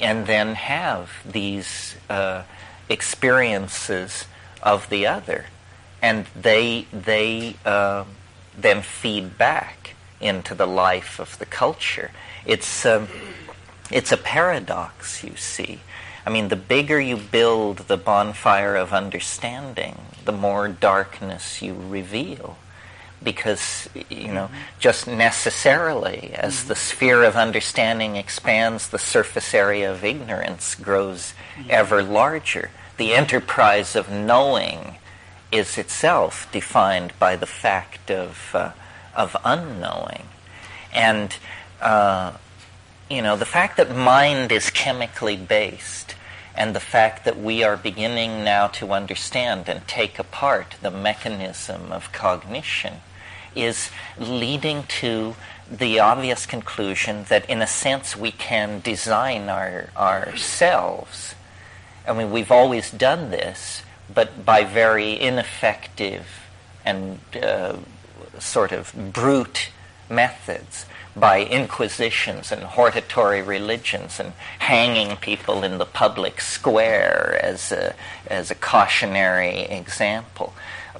[0.00, 2.42] and then have these uh,
[2.88, 4.24] experiences
[4.62, 5.46] of the other,
[6.02, 8.04] and they they uh,
[8.56, 12.10] then feed back into the life of the culture.
[12.46, 13.08] It's um,
[13.90, 15.80] it's a paradox, you see.
[16.26, 22.56] I mean, the bigger you build the bonfire of understanding, the more darkness you reveal.
[23.22, 24.56] Because, you know, mm-hmm.
[24.78, 26.68] just necessarily, as mm-hmm.
[26.68, 31.34] the sphere of understanding expands, the surface area of ignorance grows
[31.68, 32.70] ever larger.
[32.96, 34.96] The enterprise of knowing
[35.52, 38.72] is itself defined by the fact of, uh,
[39.14, 40.26] of unknowing.
[40.94, 41.36] And,
[41.82, 42.32] uh,
[43.10, 45.99] you know, the fact that mind is chemically based
[46.56, 51.92] and the fact that we are beginning now to understand and take apart the mechanism
[51.92, 52.94] of cognition
[53.54, 55.34] is leading to
[55.70, 61.34] the obvious conclusion that, in a sense, we can design our, ourselves.
[62.06, 63.82] I mean, we've always done this,
[64.12, 66.26] but by very ineffective
[66.84, 67.76] and uh,
[68.38, 69.70] sort of brute
[70.08, 70.86] methods
[71.20, 77.94] by inquisitions and hortatory religions and hanging people in the public square as a,
[78.26, 80.54] as a cautionary example.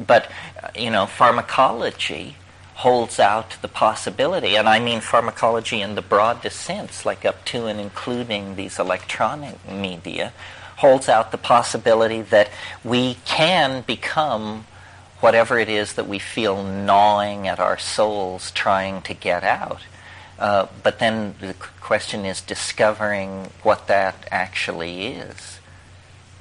[0.07, 0.31] But,
[0.77, 2.37] you know, pharmacology
[2.75, 7.67] holds out the possibility, and I mean pharmacology in the broadest sense, like up to
[7.67, 10.33] and including these electronic media,
[10.77, 12.49] holds out the possibility that
[12.83, 14.65] we can become
[15.21, 19.81] whatever it is that we feel gnawing at our souls trying to get out.
[20.41, 25.59] Uh, but then the question is discovering what that actually is.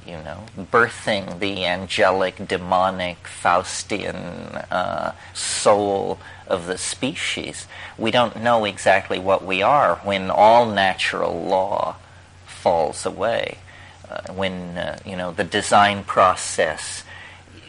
[0.08, 7.68] You know, birthing the angelic, demonic, Faustian uh, soul of the species.
[7.98, 11.98] We don't know exactly what we are when all natural law
[12.46, 13.60] falls away.
[14.10, 17.04] Uh, when uh, you know the design process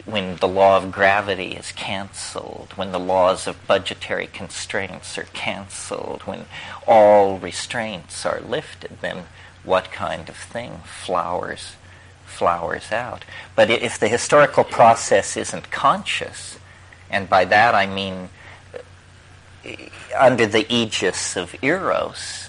[0.05, 6.23] when the law of gravity is canceled, when the laws of budgetary constraints are canceled,
[6.23, 6.47] when
[6.87, 9.25] all restraints are lifted, then
[9.65, 11.77] what kind of thing flowers
[12.25, 13.25] flowers out?
[13.55, 16.59] But if the historical process isn't conscious,
[17.11, 18.31] and by that I mean
[20.19, 22.40] under the aegis of eros,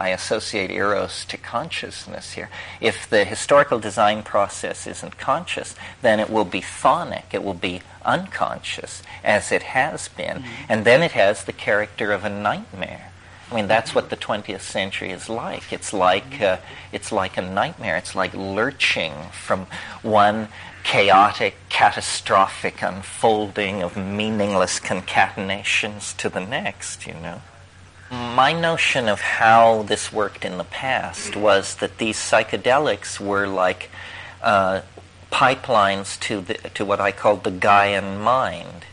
[0.00, 2.50] I associate eros to consciousness here.
[2.80, 7.82] If the historical design process isn't conscious, then it will be phonic, it will be
[8.04, 10.38] unconscious, as it has been.
[10.38, 10.64] Mm-hmm.
[10.68, 13.12] And then it has the character of a nightmare.
[13.50, 15.72] I mean, that's what the 20th century is like.
[15.72, 16.62] It's like, mm-hmm.
[16.62, 17.96] uh, it's like a nightmare.
[17.96, 19.66] It's like lurching from
[20.02, 20.48] one
[20.84, 27.42] chaotic, catastrophic unfolding of meaningless concatenations to the next, you know.
[28.10, 33.90] My notion of how this worked in the past was that these psychedelics were like
[34.42, 34.80] uh,
[35.30, 38.86] pipelines to, the, to what I called the Gaian mind.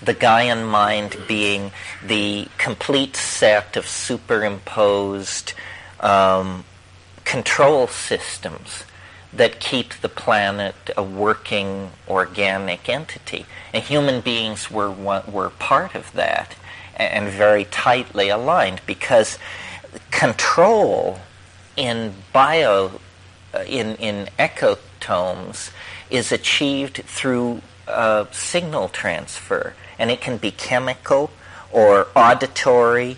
[0.00, 5.52] The Gaian mind being the complete set of superimposed
[6.00, 6.64] um,
[7.24, 8.84] control systems
[9.30, 13.44] that keep the planet a working organic entity.
[13.74, 16.56] And human beings were, were part of that
[16.96, 19.38] and very tightly aligned because
[20.10, 21.20] control
[21.76, 23.00] in bio
[23.52, 25.70] uh, in in ecotomes
[26.10, 31.30] is achieved through uh, signal transfer, and it can be chemical
[31.72, 33.16] or auditory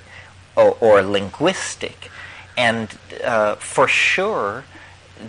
[0.57, 2.11] or, or linguistic,
[2.57, 4.65] and uh, for sure.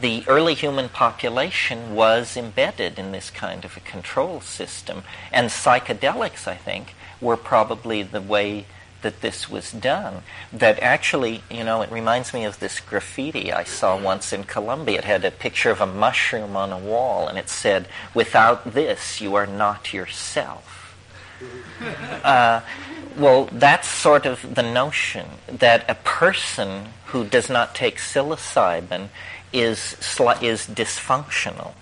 [0.01, 6.45] The early human population was embedded in this kind of a control system, and psychedelics,
[6.45, 8.65] I think, were probably the way
[9.01, 10.23] that this was done.
[10.51, 14.99] That actually, you know, it reminds me of this graffiti I saw once in Colombia.
[14.99, 19.21] It had a picture of a mushroom on a wall, and it said, Without this,
[19.21, 20.95] you are not yourself.
[22.23, 22.61] Uh,
[23.15, 29.09] well, that's sort of the notion that a person who does not take psilocybin
[29.53, 31.73] is, sli- is dysfunctional.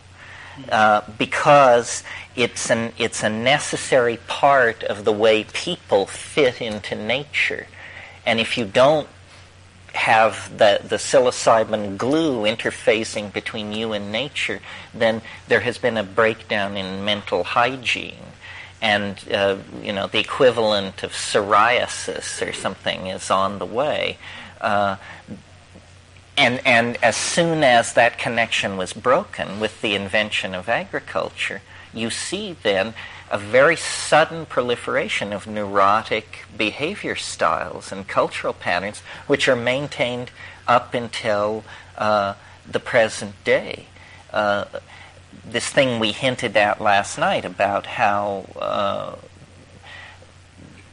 [0.70, 2.04] Uh, because
[2.36, 7.68] it's an it's a necessary part of the way people fit into nature,
[8.26, 9.08] and if you don't
[9.96, 14.60] have the, the psilocybin glue interfacing between you and nature,
[14.94, 18.26] then there has been a breakdown in mental hygiene.
[18.82, 24.18] And, uh, you know, the equivalent of psoriasis or something is on the way.
[24.60, 24.98] Uh,
[26.38, 31.62] and, and as soon as that connection was broken with the invention of agriculture,
[31.94, 32.94] you see then
[33.32, 40.30] a very sudden proliferation of neurotic behavior styles and cultural patterns which are maintained
[40.68, 41.64] up until
[41.98, 42.34] uh,
[42.70, 43.88] the present day.
[44.32, 44.66] Uh,
[45.44, 49.16] this thing we hinted at last night about how uh,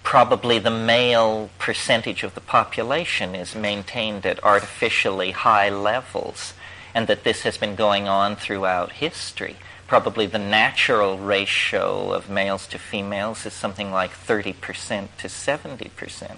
[0.03, 6.55] probably the male percentage of the population is maintained at artificially high levels,
[6.95, 9.57] and that this has been going on throughout history.
[9.87, 16.37] Probably the natural ratio of males to females is something like 30% to 70%,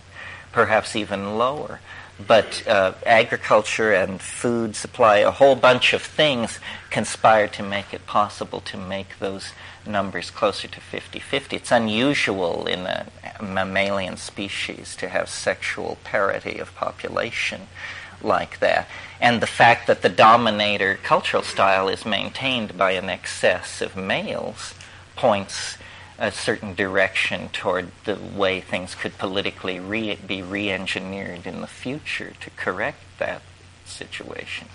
[0.52, 1.80] perhaps even lower.
[2.24, 6.60] But uh, agriculture and food supply, a whole bunch of things
[6.90, 9.52] conspire to make it possible to make those
[9.86, 11.52] numbers closer to 50-50.
[11.52, 13.06] It's unusual in a
[13.42, 17.62] mammalian species to have sexual parity of population
[18.22, 18.88] like that.
[19.20, 24.74] And the fact that the dominator cultural style is maintained by an excess of males
[25.16, 25.76] points
[26.18, 32.32] a certain direction toward the way things could politically re- be re-engineered in the future
[32.40, 33.42] to correct that
[33.84, 34.68] situation.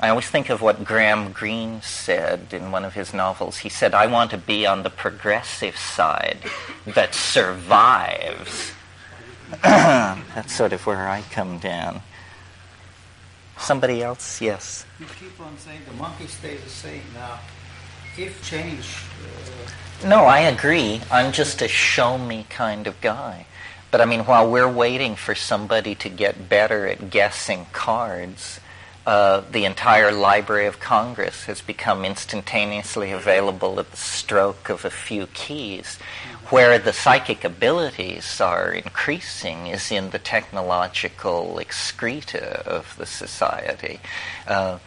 [0.00, 3.58] I always think of what Graham Greene said in one of his novels.
[3.58, 6.38] He said, I want to be on the progressive side
[6.86, 8.72] that survives.
[9.62, 12.02] That's sort of where I come down.
[13.58, 14.40] Somebody else?
[14.40, 14.86] Yes.
[15.00, 17.02] You keep on saying the monkey stays the same.
[17.14, 17.40] Now,
[18.16, 19.02] if change.
[20.04, 21.00] Uh, no, I agree.
[21.10, 23.46] I'm just a show me kind of guy.
[23.90, 28.60] But I mean, while we're waiting for somebody to get better at guessing cards,
[29.08, 34.90] uh, the entire Library of Congress has become instantaneously available at the stroke of a
[34.90, 35.96] few keys.
[36.50, 43.98] Where the psychic abilities are increasing is in the technological excreta of the society.
[44.46, 44.78] Uh,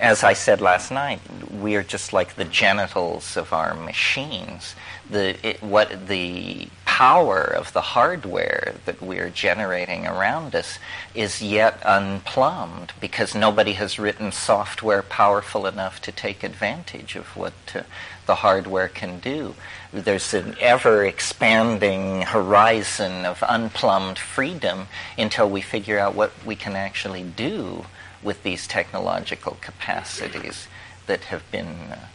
[0.00, 1.20] as I said last night,
[1.52, 4.74] we are just like the genitals of our machines.
[5.14, 10.80] The, it, what the power of the hardware that we're generating around us
[11.14, 17.52] is yet unplumbed because nobody has written software powerful enough to take advantage of what
[17.76, 17.82] uh,
[18.26, 19.54] the hardware can do.
[19.92, 26.74] There's an ever expanding horizon of unplumbed freedom until we figure out what we can
[26.74, 27.86] actually do
[28.20, 30.66] with these technological capacities
[31.06, 32.06] that have been uh,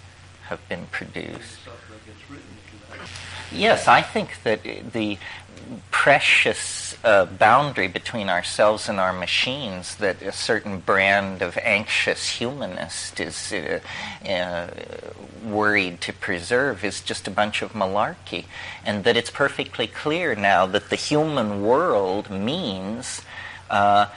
[0.50, 1.59] have been produced.
[3.52, 4.62] Yes, I think that
[4.94, 5.18] the
[5.92, 13.20] precious uh, boundary between ourselves and our machines that a certain brand of anxious humanist
[13.20, 13.80] is uh,
[14.28, 14.68] uh,
[15.44, 18.46] worried to preserve is just a bunch of malarkey.
[18.86, 23.22] And that it's perfectly clear now that the human world means
[23.70, 24.08] uh,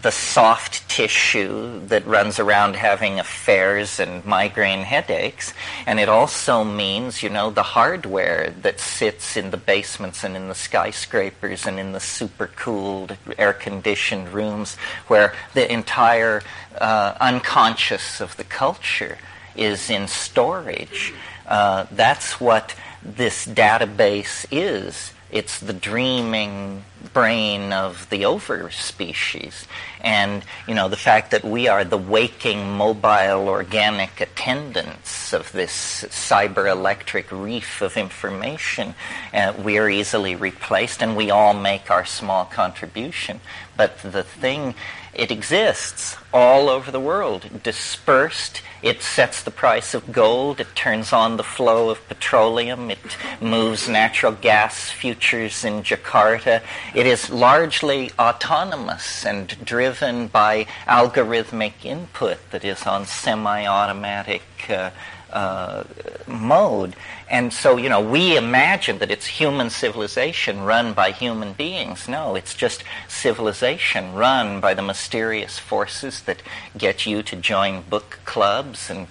[0.00, 5.52] the soft tissue that runs around having affairs and migraine headaches.
[5.86, 10.48] And it also means, you know, the hardware that sits in the basements and in
[10.48, 14.76] the skyscrapers and in the super cooled, air conditioned rooms
[15.08, 16.42] where the entire
[16.80, 19.18] uh, unconscious of the culture
[19.56, 21.12] is in storage.
[21.46, 25.12] Uh, that's what this database is.
[25.30, 29.66] It's the dreaming brain of the over species.
[30.00, 36.04] And, you know, the fact that we are the waking, mobile, organic attendants of this
[36.08, 38.94] cyber electric reef of information,
[39.34, 43.40] uh, we are easily replaced and we all make our small contribution.
[43.76, 44.74] But the thing,
[45.18, 50.60] it exists all over the world, dispersed it sets the price of gold.
[50.60, 52.92] It turns on the flow of petroleum.
[52.92, 56.62] It moves natural gas futures in Jakarta.
[56.94, 64.90] It is largely autonomous and driven by algorithmic input that is on semi automatic uh,
[65.32, 65.84] uh,
[66.26, 66.94] mode.
[67.30, 72.08] And so, you know, we imagine that it's human civilization run by human beings.
[72.08, 76.42] No, it's just civilization run by the mysterious forces that
[76.76, 79.06] get you to join book clubs and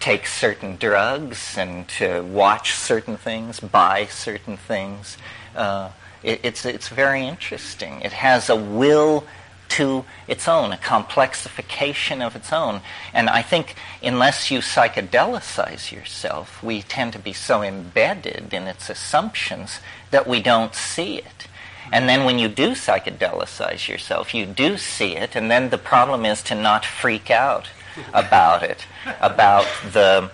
[0.00, 5.18] take certain drugs and to watch certain things, buy certain things.
[5.54, 5.90] Uh,
[6.22, 8.00] it, it's, it's very interesting.
[8.00, 9.24] It has a will
[9.70, 12.80] to its own, a complexification of its own.
[13.12, 18.90] And I think unless you psychedelicize yourself, we tend to be so embedded in its
[18.90, 21.46] assumptions that we don't see it.
[21.92, 26.26] And then when you do psychedelicize yourself, you do see it, and then the problem
[26.26, 27.68] is to not freak out
[28.12, 28.86] about it,
[29.20, 30.30] about the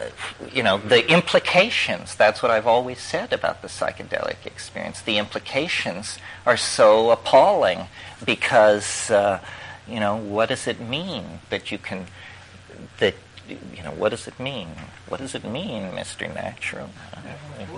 [0.00, 0.08] uh,
[0.52, 5.02] you know, the implications, that's what I've always said about the psychedelic experience.
[5.02, 7.86] The implications are so appalling
[8.24, 9.40] because, uh,
[9.88, 12.06] you know, what does it mean that you can,
[12.98, 13.14] that,
[13.48, 14.68] you know, what does it mean?
[15.08, 16.32] What does it mean, Mr.
[16.32, 16.88] Natural?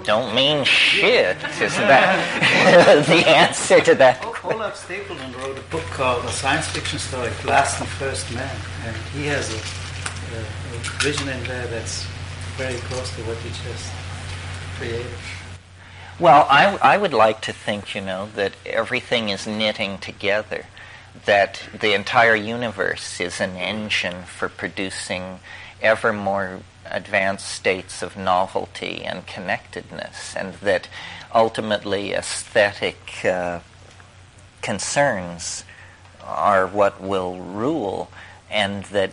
[0.04, 4.22] Don't mean shit, isn't that the answer to that?
[4.44, 8.96] Olaf Stapledon wrote a book called A Science Fiction Story, Last and First Man, and
[9.14, 12.04] he has a, a, a vision in there that's
[12.56, 13.90] very close to what you just
[14.76, 15.06] created.
[16.22, 20.66] Well, I, I would like to think, you know, that everything is knitting together,
[21.24, 25.40] that the entire universe is an engine for producing
[25.80, 30.86] ever more advanced states of novelty and connectedness, and that
[31.34, 33.58] ultimately aesthetic uh,
[34.60, 35.64] concerns
[36.22, 38.12] are what will rule,
[38.48, 39.10] and that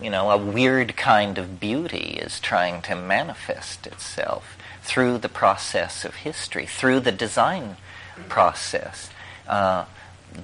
[0.00, 4.55] you know a weird kind of beauty is trying to manifest itself
[4.86, 7.76] through the process of history, through the design
[8.28, 9.10] process.
[9.46, 9.84] Uh,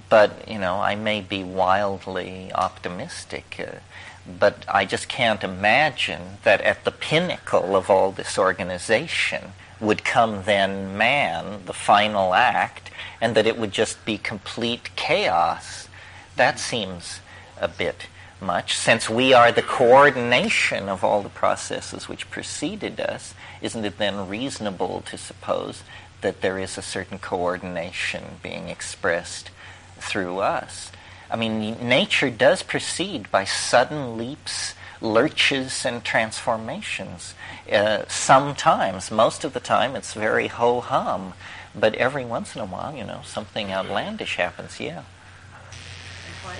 [0.09, 3.57] but you know, I may be wildly optimistic.
[3.59, 3.79] Uh,
[4.27, 10.45] but I just can't imagine that at the pinnacle of all this organization would come
[10.45, 12.91] then man, the final act,
[13.21, 15.89] and that it would just be complete chaos.
[16.37, 17.21] That seems
[17.61, 18.07] a bit
[18.43, 18.77] much.
[18.77, 24.29] Since we are the coordination of all the processes which preceded us, isn't it then
[24.29, 25.83] reasonable to suppose
[26.21, 29.51] that there is a certain coordination being expressed
[29.99, 30.93] through us?
[31.31, 37.35] I mean, nature does proceed by sudden leaps, lurches, and transformations.
[37.73, 41.33] Uh, sometimes, most of the time, it's very ho hum,
[41.75, 45.05] but every once in a while, you know, something outlandish happens, yeah.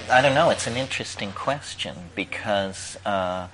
[0.09, 3.49] I don't know, it's an interesting question because uh,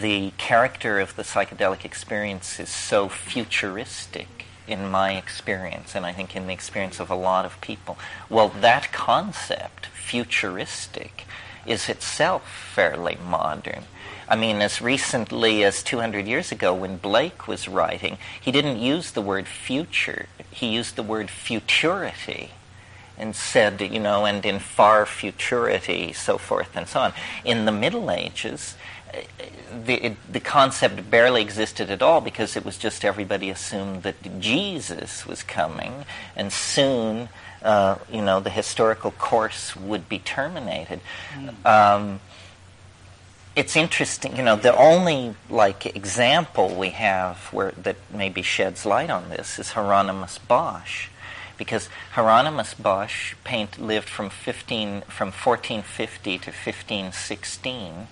[0.00, 6.36] the character of the psychedelic experience is so futuristic in my experience, and I think
[6.36, 7.98] in the experience of a lot of people.
[8.28, 11.24] Well, that concept futuristic
[11.64, 13.84] is itself fairly modern.
[14.28, 19.10] I mean, as recently as 200 years ago, when Blake was writing, he didn't use
[19.10, 22.50] the word future, he used the word futurity
[23.18, 27.12] and said, you know, and in far futurity, so forth and so on.
[27.44, 28.76] In the Middle Ages,
[29.84, 34.40] the, it, the concept barely existed at all because it was just everybody assumed that
[34.40, 36.04] Jesus was coming,
[36.34, 37.28] and soon
[37.62, 41.00] uh, you know, the historical course would be terminated.
[41.34, 41.66] Mm.
[41.66, 42.20] Um,
[43.54, 49.10] it's interesting, you know, the only like example we have where that maybe sheds light
[49.10, 51.08] on this is Hieronymus Bosch,
[51.62, 58.08] because Hieronymus Bosch paint, lived from 15 from 1450 to 1516,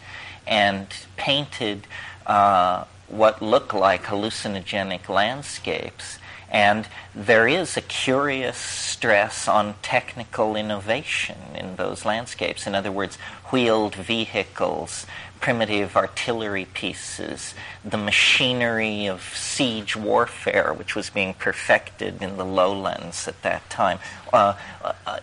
[0.47, 0.87] and
[1.17, 1.87] painted
[2.27, 6.19] uh, what looked like hallucinogenic landscapes
[6.51, 12.67] and there is a curious stress on technical innovation in those landscapes.
[12.67, 13.17] In other words,
[13.53, 15.07] wheeled vehicles,
[15.41, 23.27] primitive artillery pieces, the machinery of siege warfare, which was being perfected in the lowlands
[23.27, 23.99] at that time.
[24.33, 25.19] Uh, uh,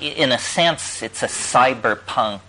[0.00, 2.40] in a sense, it's a cyberpunk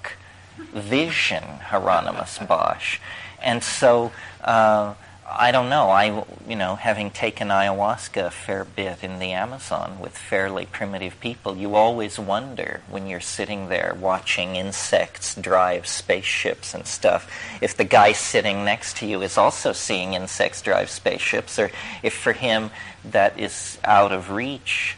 [0.73, 2.99] vision, Hieronymus Bosch.
[3.41, 4.11] And so,
[4.43, 4.93] uh,
[5.27, 5.89] I don't know.
[5.89, 11.19] I, you know, having taken ayahuasca a fair bit in the Amazon with fairly primitive
[11.19, 17.75] people, you always wonder when you're sitting there watching insects drive spaceships and stuff, if
[17.75, 21.71] the guy sitting next to you is also seeing insects drive spaceships, or
[22.03, 22.69] if for him
[23.03, 24.95] that is out of reach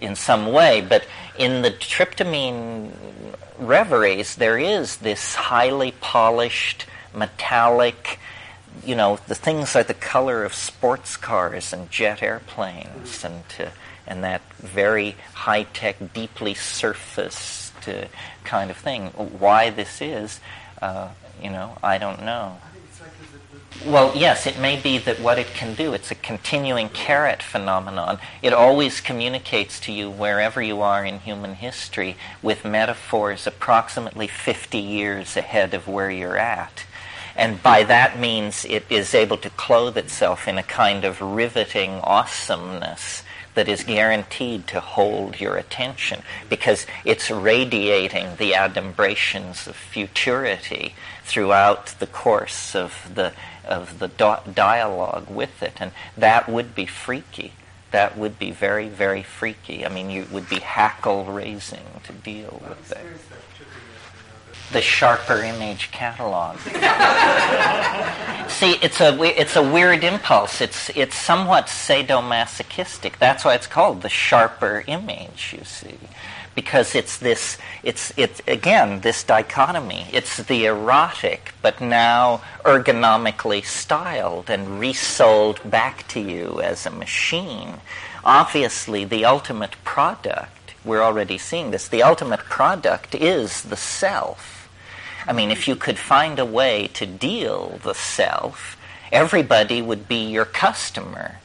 [0.00, 0.80] in some way.
[0.80, 1.06] But
[1.38, 2.90] in the tryptamine
[3.58, 8.18] reveries, there is this highly polished, metallic,
[8.84, 13.66] you know, the things are the color of sports cars and jet airplanes and, uh,
[14.06, 18.06] and that very high tech, deeply surfaced uh,
[18.44, 19.08] kind of thing.
[19.08, 20.40] Why this is,
[20.82, 21.08] uh,
[21.42, 22.58] you know, I don't know.
[23.84, 28.18] Well, yes, it may be that what it can do, it's a continuing carrot phenomenon.
[28.42, 34.78] It always communicates to you wherever you are in human history with metaphors approximately 50
[34.78, 36.84] years ahead of where you're at.
[37.36, 42.00] And by that means, it is able to clothe itself in a kind of riveting
[42.02, 43.22] awesomeness
[43.56, 51.86] that is guaranteed to hold your attention because it's radiating the adumbrations of futurity throughout
[51.98, 53.32] the course of the
[53.64, 54.08] of the
[54.54, 55.72] dialogue with it.
[55.80, 57.54] And that would be freaky.
[57.90, 59.84] That would be very very freaky.
[59.84, 63.04] I mean you would be hackle raising to deal with that
[64.72, 66.58] the sharper image catalog.
[68.48, 70.60] See, it's a it's a weird impulse.
[70.60, 73.18] It's it's somewhat sadomasochistic.
[73.18, 75.54] That's why it's called the sharper image.
[75.56, 75.98] You see,
[76.54, 80.06] because it's this it's it's again this dichotomy.
[80.12, 87.74] It's the erotic, but now ergonomically styled and resold back to you as a machine.
[88.24, 90.74] Obviously, the ultimate product.
[90.84, 91.88] We're already seeing this.
[91.88, 94.55] The ultimate product is the self
[95.28, 98.76] I mean, if you could find a way to deal the self,
[99.10, 101.36] everybody would be your customer.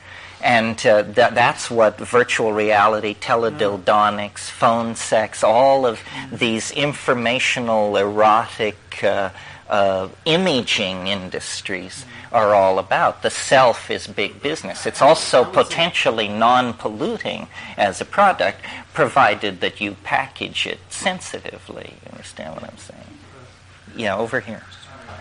[0.43, 6.01] And uh, th- that's what virtual reality, teledildonics, phone sex, all of
[6.31, 9.29] these informational, erotic, uh,
[9.69, 13.21] uh, imaging industries are all about.
[13.21, 14.85] The self is big business.
[14.85, 18.61] It's also potentially non polluting as a product,
[18.93, 21.93] provided that you package it sensitively.
[22.03, 23.20] You understand what I'm saying?
[23.95, 24.63] Yeah, over here.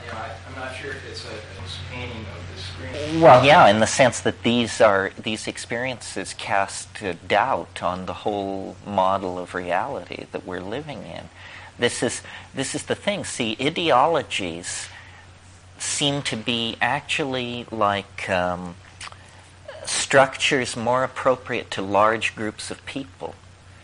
[0.04, 1.50] You know, I, I'm not sure if it's a,
[1.90, 3.20] painting of the screen.
[3.20, 6.88] Well, yeah, in the sense that these are these experiences cast
[7.28, 11.28] doubt on the whole model of reality that we're living in.
[11.78, 12.22] This is
[12.54, 13.24] this is the thing.
[13.24, 14.88] See, ideologies
[15.78, 18.74] seem to be actually like um,
[19.86, 23.34] structures more appropriate to large groups of people,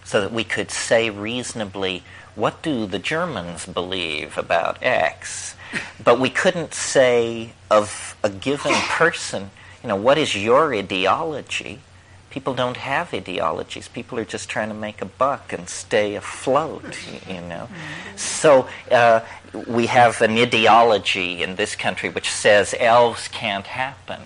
[0.05, 2.03] so that we could say reasonably,
[2.37, 5.57] what do the Germans believe about X?
[6.03, 9.51] But we couldn't say of a given person,
[9.83, 11.81] you know, what is your ideology?
[12.31, 13.89] People don't have ideologies.
[13.89, 16.85] People are just trying to make a buck and stay afloat,
[17.27, 17.69] you know.
[18.17, 19.21] So uh,
[19.67, 24.21] we have an ideology in this country which says elves can't happen.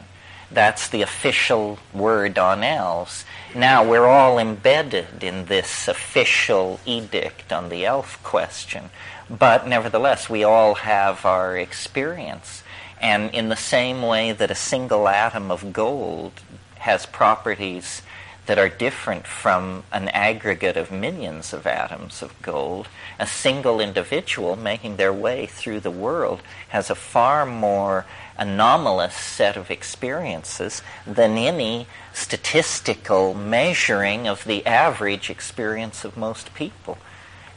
[0.51, 3.25] That's the official word on elves.
[3.55, 8.91] Now we're all embedded in this official edict on the elf question.
[9.29, 12.65] But nevertheless, we all have our experience.
[13.01, 16.33] And in the same way that a single atom of gold
[16.79, 18.03] has properties
[18.47, 22.89] that are different from an aggregate of millions of atoms of gold,
[23.19, 28.07] a single individual making their way through the world has a far more
[28.39, 36.99] anomalous set of experiences than any statistical measuring of the average experience of most people.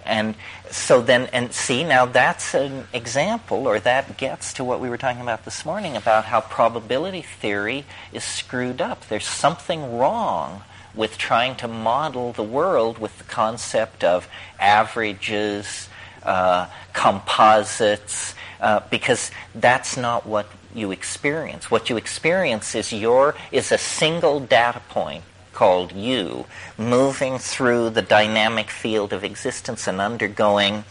[0.06, 0.36] And
[0.70, 4.98] so then, and see, now that's an example, or that gets to what we were
[4.98, 9.08] talking about this morning about how probability theory is screwed up.
[9.08, 10.64] There's something wrong
[10.96, 14.28] with trying to model the world with the concept of
[14.60, 15.90] averages,
[16.24, 21.70] uh, composites, uh, because that's not what you experience.
[21.70, 25.24] What you experience is your is a single data point
[25.54, 26.46] called you,
[26.78, 30.84] moving through the dynamic field of existence and undergoing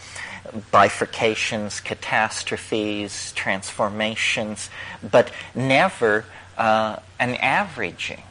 [0.70, 4.70] bifurcations, catastrophes, transformations,
[5.10, 6.24] but never
[6.56, 8.22] uh, an averaging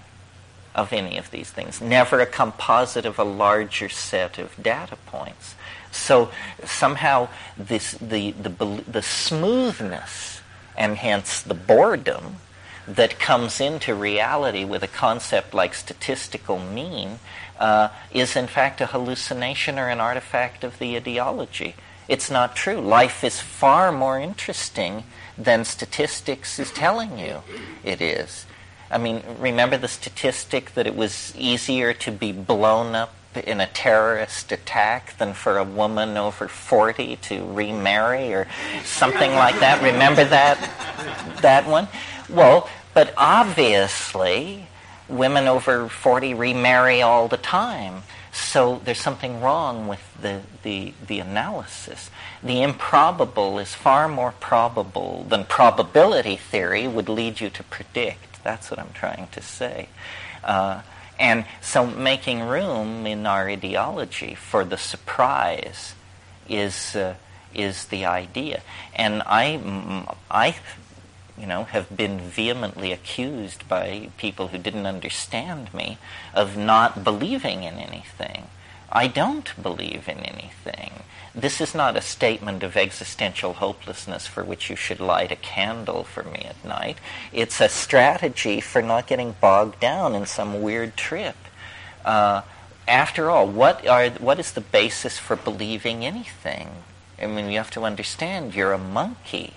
[0.73, 5.55] of any of these things, never a composite of a larger set of data points.
[5.91, 6.31] So
[6.63, 10.41] somehow this, the, the, the smoothness
[10.77, 12.37] and hence the boredom
[12.87, 17.19] that comes into reality with a concept like statistical mean
[17.59, 21.75] uh, is in fact a hallucination or an artifact of the ideology.
[22.07, 22.81] It's not true.
[22.81, 25.03] Life is far more interesting
[25.37, 27.43] than statistics is telling you
[27.83, 28.45] it is.
[28.91, 33.67] I mean, remember the statistic that it was easier to be blown up in a
[33.67, 38.47] terrorist attack than for a woman over 40 to remarry or
[38.83, 39.81] something like that.
[39.81, 40.57] Remember that
[41.41, 41.87] that one?
[42.29, 44.67] Well, but obviously
[45.07, 48.03] women over 40 remarry all the time.
[48.33, 52.09] So there's something wrong with the, the, the analysis.
[52.43, 58.43] The improbable is far more probable than probability theory would lead you to predict.
[58.43, 59.89] That's what I'm trying to say.
[60.43, 60.81] Uh,
[61.19, 65.93] and so making room in our ideology for the surprise
[66.49, 67.15] is, uh,
[67.53, 68.63] is the idea.
[68.95, 70.55] And I, I
[71.37, 75.97] you know, have been vehemently accused by people who didn't understand me
[76.33, 78.47] of not believing in anything.
[78.91, 80.91] I don't believe in anything.
[81.33, 86.03] This is not a statement of existential hopelessness for which you should light a candle
[86.03, 86.97] for me at night.
[87.31, 91.37] It's a strategy for not getting bogged down in some weird trip.
[92.03, 92.41] Uh,
[92.85, 96.69] after all, what are what is the basis for believing anything?
[97.21, 99.53] I mean, you have to understand you're a monkey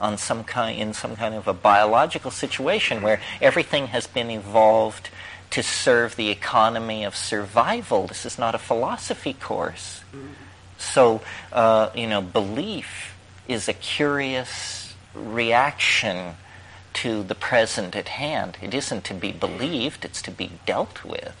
[0.00, 5.10] on some kind in some kind of a biological situation where everything has been evolved
[5.52, 8.06] to serve the economy of survival.
[8.06, 10.02] This is not a philosophy course.
[10.78, 11.20] So,
[11.52, 13.14] uh, you know, belief
[13.46, 16.36] is a curious reaction
[16.94, 18.56] to the present at hand.
[18.62, 21.36] It isn't to be believed, it's to be dealt with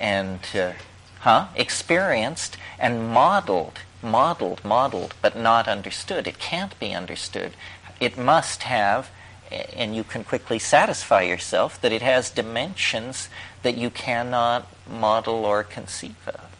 [0.00, 0.72] and, uh,
[1.20, 6.26] huh, experienced and modeled, modeled, modeled, but not understood.
[6.26, 7.52] It can't be understood.
[8.00, 9.10] It must have
[9.50, 13.28] and you can quickly satisfy yourself that it has dimensions
[13.62, 16.56] that you cannot model or conceive of.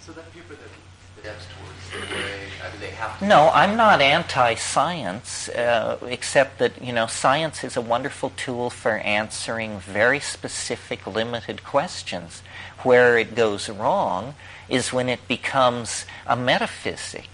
[0.00, 3.26] So then people that steps towards the way, I mean, they have to.
[3.26, 8.98] No, I'm not anti-science, uh, except that you know science is a wonderful tool for
[8.98, 12.42] answering very specific, limited questions.
[12.82, 14.34] Where it goes wrong
[14.68, 17.28] is when it becomes a metaphysic.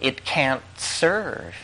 [0.00, 1.54] It can't serve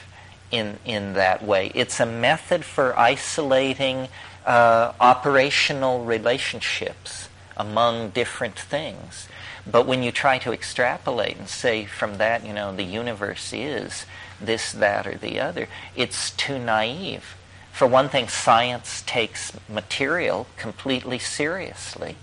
[0.51, 1.70] in, in that way.
[1.74, 4.09] It's a method for isolating
[4.44, 9.28] uh, operational relationships among different things.
[9.66, 14.07] But when you try to extrapolate and say from that, you know, the universe is
[14.40, 17.36] this, that, or the other, it's too naive.
[17.72, 22.16] For one thing, science takes material completely seriously.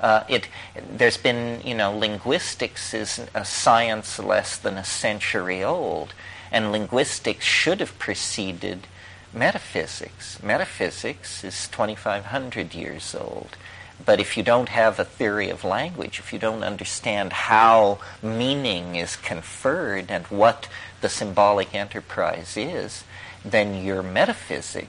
[0.00, 0.48] Uh, it,
[0.90, 6.14] there's been, you know, linguistics is a science less than a century old,
[6.50, 8.86] and linguistics should have preceded
[9.32, 10.42] metaphysics.
[10.42, 13.56] Metaphysics is 2,500 years old.
[14.04, 18.96] But if you don't have a theory of language, if you don't understand how meaning
[18.96, 20.68] is conferred and what
[21.00, 23.04] the symbolic enterprise is,
[23.44, 24.88] then your metaphysic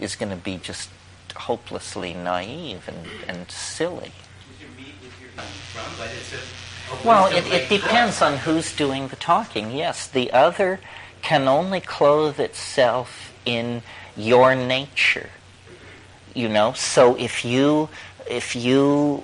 [0.00, 0.88] is going to be just
[1.36, 4.12] hopelessly naive and, and silly.
[7.04, 9.70] Well, it, it depends on who's doing the talking.
[9.72, 10.80] Yes, the other
[11.22, 13.82] can only clothe itself in
[14.16, 15.30] your nature.
[16.34, 17.88] You know, so if you
[18.28, 19.22] if you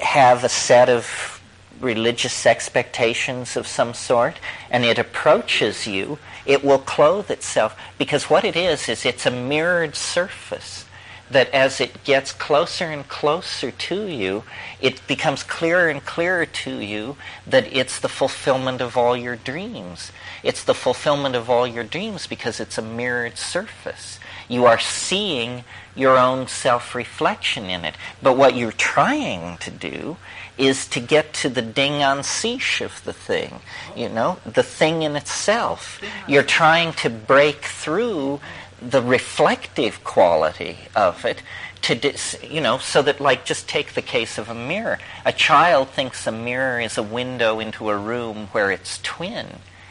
[0.00, 1.40] have a set of
[1.80, 4.36] religious expectations of some sort
[4.70, 9.30] and it approaches you, it will clothe itself because what it is is it's a
[9.30, 10.83] mirrored surface
[11.30, 14.44] that as it gets closer and closer to you,
[14.80, 17.16] it becomes clearer and clearer to you
[17.46, 20.12] that it's the fulfillment of all your dreams.
[20.42, 24.18] It's the fulfillment of all your dreams because it's a mirrored surface.
[24.48, 25.64] You are seeing
[25.96, 27.94] your own self reflection in it.
[28.22, 30.16] But what you're trying to do
[30.56, 33.60] is to get to the ding an sich of the thing,
[33.96, 36.00] you know, the thing in itself.
[36.28, 38.40] You're trying to break through
[38.80, 41.42] the reflective quality of it
[41.82, 45.32] to dis, you know so that like just take the case of a mirror a
[45.32, 49.46] child thinks a mirror is a window into a room where its twin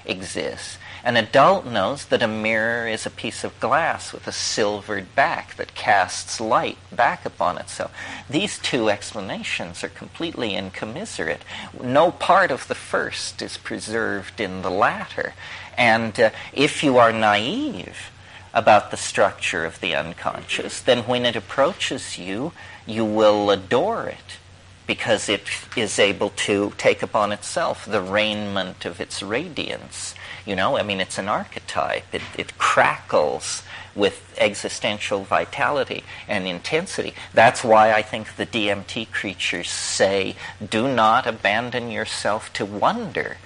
[0.06, 5.14] exists an adult knows that a mirror is a piece of glass with a silvered
[5.16, 7.94] back that casts light back upon itself.
[8.30, 11.44] These two explanations are completely incommiserate.
[11.82, 15.34] No part of the first is preserved in the latter.
[15.78, 18.10] And uh, if you are naive
[18.54, 22.51] about the structure of the unconscious, then when it approaches you,
[22.86, 24.38] you will adore it
[24.86, 25.43] because it
[25.78, 30.14] is able to take upon itself the raiment of its radiance
[30.45, 32.04] you know, I mean, it's an archetype.
[32.14, 33.64] It, it crackles
[33.95, 37.14] with existential vitality and intensity.
[37.34, 40.36] That's why I think the DMT creatures say,
[40.68, 43.38] do not abandon yourself to wonder.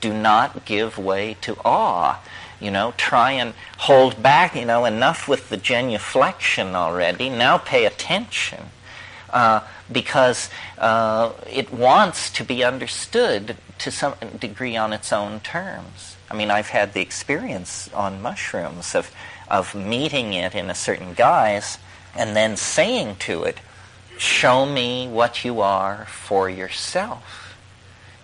[0.00, 2.20] Do not give way to awe.
[2.60, 7.28] You know, try and hold back, you know, enough with the genuflection already.
[7.28, 8.70] Now pay attention.
[9.30, 10.48] Uh, because
[10.78, 16.16] uh, it wants to be understood to some degree on its own terms.
[16.30, 19.10] I mean, I've had the experience on mushrooms of,
[19.50, 21.78] of meeting it in a certain guise
[22.14, 23.58] and then saying to it,
[24.16, 27.43] show me what you are for yourself.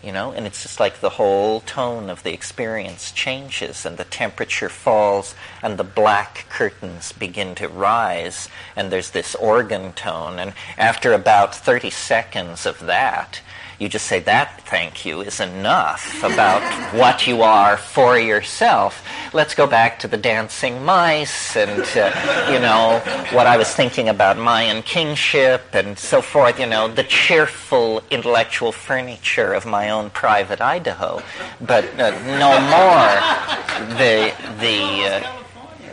[0.02, 4.04] You know, and it's just like the whole tone of the experience changes and the
[4.04, 10.38] temperature falls and the black curtains begin to rise and there's this organ tone.
[10.38, 13.42] And after about 30 seconds of that,
[13.80, 16.62] you just say, that thank you is enough about
[16.94, 19.02] what you are for yourself.
[19.32, 23.00] Let's go back to the dancing mice and, uh, you know,
[23.34, 28.70] what I was thinking about Mayan kingship and so forth, you know, the cheerful intellectual
[28.70, 31.22] furniture of my own private Idaho.
[31.62, 35.40] But uh, no more the, the, uh,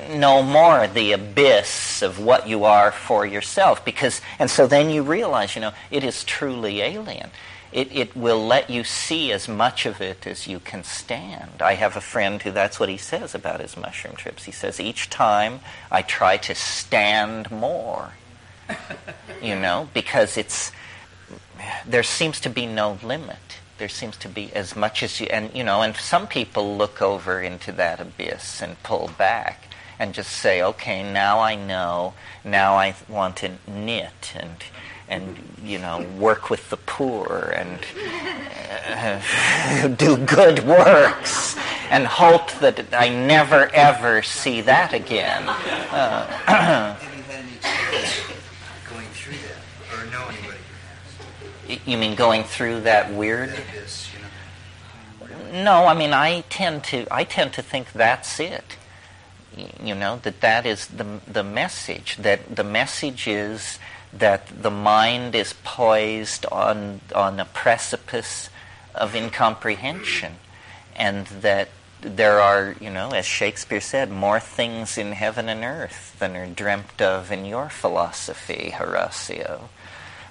[0.09, 5.03] no more the abyss of what you are for yourself because and so then you
[5.03, 7.29] realize you know it is truly alien
[7.71, 11.61] it, it will let you see as much of it as you can stand.
[11.61, 14.45] I have a friend who that's what he says about his mushroom trips.
[14.45, 15.59] He says, each time
[15.91, 18.13] I try to stand more,
[19.41, 20.71] you know, because it's,
[21.85, 23.59] there seems to be no limit.
[23.77, 27.01] There seems to be as much as you, and you know, and some people look
[27.01, 29.67] over into that abyss and pull back
[29.99, 32.13] and just say, okay, now I know,
[32.43, 34.57] now I want to knit and
[35.09, 37.79] and you know work with the poor and
[38.89, 41.57] uh, do good works
[41.89, 45.43] and hope that I never ever see that again.
[45.47, 46.97] Uh,
[48.89, 49.57] going through that,
[49.93, 50.57] or know anybody
[51.67, 51.87] who has?
[51.87, 53.53] you mean going through that weird?
[55.53, 58.75] No, I mean I tend to I tend to think that's it.
[59.81, 62.17] You know that that is the the message.
[62.17, 63.79] That the message is
[64.13, 68.49] that the mind is poised on, on a precipice
[68.95, 70.35] of incomprehension,
[70.95, 71.69] and that
[72.01, 76.47] there are, you know, as Shakespeare said, more things in heaven and earth than are
[76.47, 79.69] dreamt of in your philosophy, Horatio.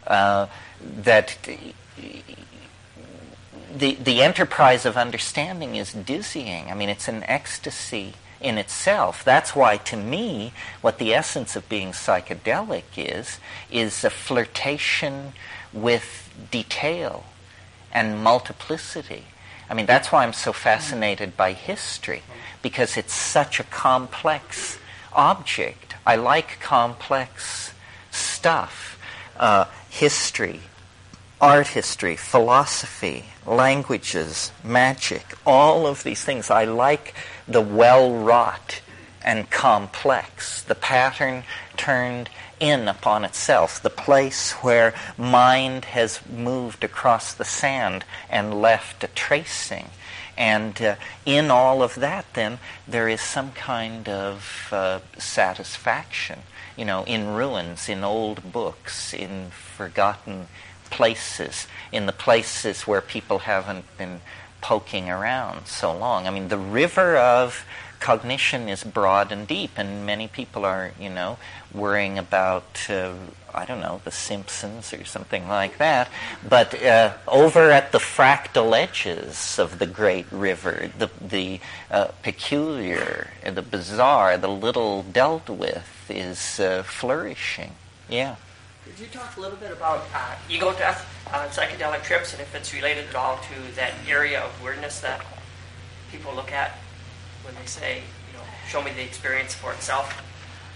[0.07, 0.47] Uh,
[0.81, 1.37] that
[3.74, 6.70] the, the enterprise of understanding is dizzying.
[6.70, 8.14] I mean, it's an ecstasy
[8.47, 9.25] in itself.
[9.25, 13.39] That's why, to me, what the essence of being psychedelic is,
[13.71, 15.33] is a flirtation
[15.73, 17.25] with detail
[17.93, 19.25] and multiplicity.
[19.69, 22.23] I mean, that's why I'm so fascinated by history,
[22.63, 24.79] because it's such a complex
[25.13, 25.97] object.
[26.07, 27.73] I like complex
[28.11, 28.99] stuff.
[29.37, 30.61] Uh, history,
[31.41, 36.51] art history, philosophy, languages, magic, all of these things.
[36.51, 37.15] I like
[37.49, 38.81] the well wrought
[39.23, 41.43] and complex, the pattern
[41.77, 42.31] turned
[42.61, 49.09] in upon itself, the place where mind has moved across the sand and left a
[49.09, 49.91] tracing.
[50.39, 56.41] And uh, in all of that, then, there is some kind of uh, satisfaction.
[56.77, 60.47] You know, in ruins, in old books, in forgotten
[60.91, 64.21] places, in the places where people haven't been
[64.61, 66.27] poking around so long.
[66.27, 67.65] I mean, the river of
[68.01, 71.39] cognition is broad and deep, and many people are, you know,
[71.73, 73.13] worrying about, uh,
[73.55, 76.09] I don't know, The Simpsons or something like that.
[76.47, 83.31] But uh, over at the fractal edges of the great river, the, the uh, peculiar,
[83.45, 87.73] the bizarre, the little dealt with is uh, flourishing.
[88.09, 88.37] Yeah.
[88.87, 92.55] Could you talk a little bit about uh, ego death on psychedelic trips and if
[92.55, 95.20] it's related at all to that area of weirdness that
[96.12, 96.78] people look at
[97.43, 100.22] when they say, you know, show me the experience for itself?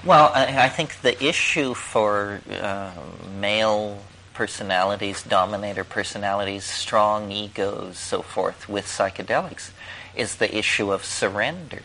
[0.04, 2.90] Well, I, I think the issue for uh,
[3.38, 4.02] male
[4.34, 9.70] personalities, dominator personalities, strong egos, so forth, with psychedelics
[10.16, 11.82] is the issue of surrender.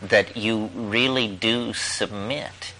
[0.00, 2.72] That you really do submit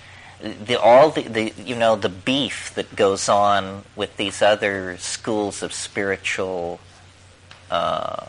[0.43, 5.63] the all the, the you know the beef that goes on with these other schools
[5.63, 6.81] of spiritual
[7.71, 8.27] uh,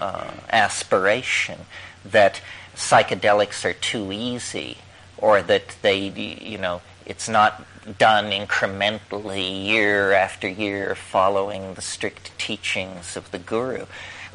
[0.00, 1.60] uh, aspiration
[2.04, 2.40] that
[2.74, 4.78] psychedelics are too easy
[5.16, 7.64] or that they you know it's not
[7.98, 13.86] done incrementally year after year following the strict teachings of the guru.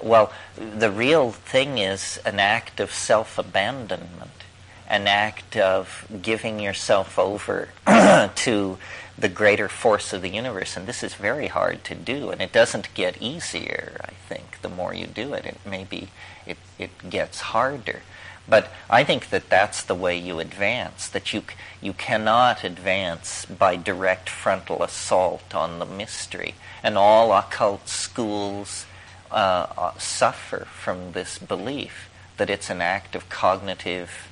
[0.01, 4.44] Well the real thing is an act of self-abandonment
[4.87, 7.69] an act of giving yourself over
[8.35, 8.77] to
[9.17, 10.75] the greater force of the universe.
[10.75, 14.61] And this is very hard to do, and it doesn't get easier, I think.
[14.61, 16.09] The more you do it, it maybe
[16.45, 18.01] it, it gets harder.
[18.47, 21.43] But I think that that's the way you advance, that you,
[21.81, 26.53] you cannot advance by direct frontal assault on the mystery.
[26.83, 28.85] And all occult schools
[29.31, 34.29] uh, uh suffer from this belief that it's an act of cognitive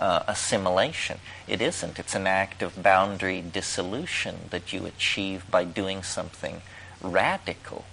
[0.00, 1.18] uh, assimilation.
[1.46, 1.98] It isn't.
[1.98, 6.62] It's an act of boundary dissolution that you achieve by doing something
[7.00, 7.84] radical.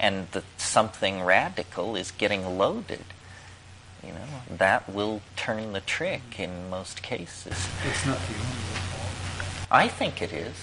[0.00, 3.04] And the something radical is getting loaded.
[4.02, 7.68] You know, that will turn the trick in most cases.
[7.84, 9.68] It's not the only one.
[9.70, 10.54] I think it is.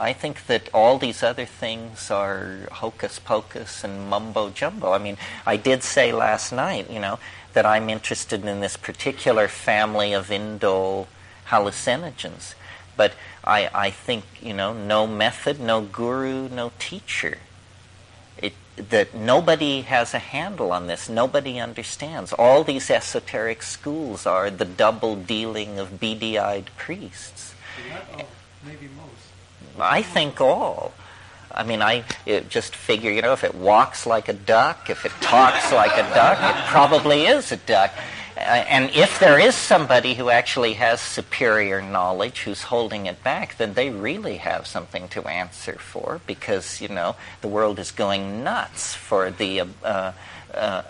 [0.00, 4.92] I think that all these other things are hocus pocus and mumbo jumbo.
[4.92, 7.18] I mean, I did say last night, you know,
[7.54, 11.06] that I'm interested in this particular family of indole
[11.48, 12.54] hallucinogens.
[12.96, 17.38] But I, I think, you know, no method, no guru, no teacher.
[18.38, 21.08] It, that nobody has a handle on this.
[21.08, 22.32] Nobody understands.
[22.32, 27.54] All these esoteric schools are the double dealing of beady eyed priests.
[28.12, 28.28] All,
[28.64, 29.80] maybe most.
[29.80, 30.92] I think all.
[31.54, 32.04] I mean, I
[32.48, 36.02] just figure, you know, if it walks like a duck, if it talks like a
[36.14, 37.92] duck, it probably is a duck.
[38.36, 43.56] Uh, and if there is somebody who actually has superior knowledge who's holding it back,
[43.58, 48.42] then they really have something to answer for because, you know, the world is going
[48.42, 50.12] nuts for the uh,
[50.52, 50.82] uh,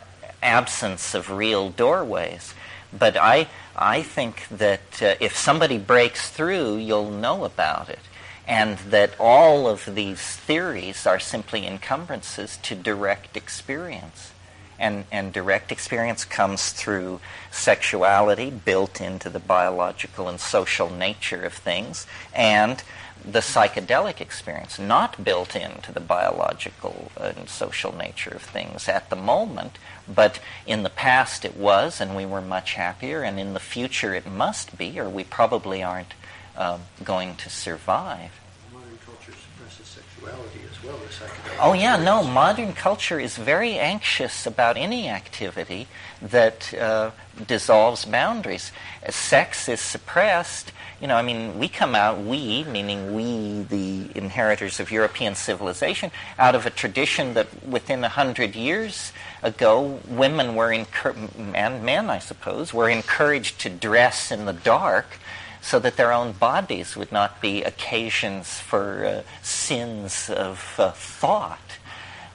[0.42, 2.54] absence of real doorways.
[2.98, 7.98] But I, I think that uh, if somebody breaks through, you'll know about it
[8.46, 14.32] and that all of these theories are simply encumbrances to direct experience.
[14.78, 17.20] And, and direct experience comes through
[17.52, 22.82] sexuality built into the biological and social nature of things, and
[23.24, 29.16] the psychedelic experience, not built into the biological and social nature of things at the
[29.16, 29.78] moment,
[30.12, 34.14] but in the past it was, and we were much happier, and in the future
[34.14, 36.12] it must be, or we probably aren't
[36.56, 38.30] um, going to survive.
[38.72, 41.58] Modern culture suppresses sexuality as well with psychedelics.
[41.60, 42.22] Oh yeah, no.
[42.24, 45.86] Modern culture is very anxious about any activity
[46.22, 47.10] that uh,
[47.46, 48.72] dissolves boundaries.
[49.08, 50.72] Sex is suppressed.
[51.00, 56.10] You know, I mean, we come out, we, meaning we, the inheritors of European civilization,
[56.38, 62.20] out of a tradition that within a hundred years ago, women were, and men, I
[62.20, 65.18] suppose, were encouraged to dress in the dark
[65.64, 71.78] so that their own bodies would not be occasions for uh, sins of uh, thought.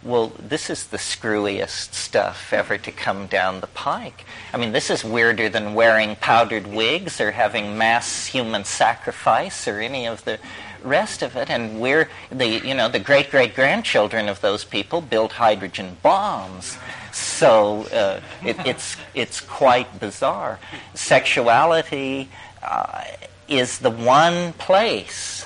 [0.01, 4.25] Well, this is the screwiest stuff ever to come down the pike.
[4.51, 9.79] I mean, this is weirder than wearing powdered wigs or having mass human sacrifice or
[9.79, 10.39] any of the
[10.83, 11.51] rest of it.
[11.51, 16.79] And we're the, you know, the great great grandchildren of those people built hydrogen bombs.
[17.11, 20.59] So uh, it, it's it's quite bizarre.
[20.95, 22.29] Sexuality
[22.63, 23.03] uh,
[23.47, 25.45] is the one place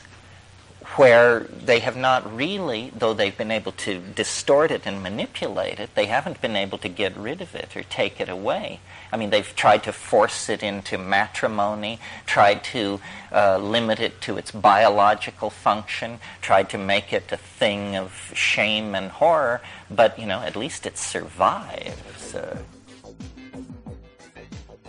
[0.95, 5.89] where they have not really, though they've been able to distort it and manipulate it,
[5.95, 8.79] they haven't been able to get rid of it or take it away.
[9.11, 12.99] I mean, they've tried to force it into matrimony, tried to
[13.31, 18.93] uh, limit it to its biological function, tried to make it a thing of shame
[18.93, 22.35] and horror, but, you know, at least it survives.
[22.35, 22.57] Uh,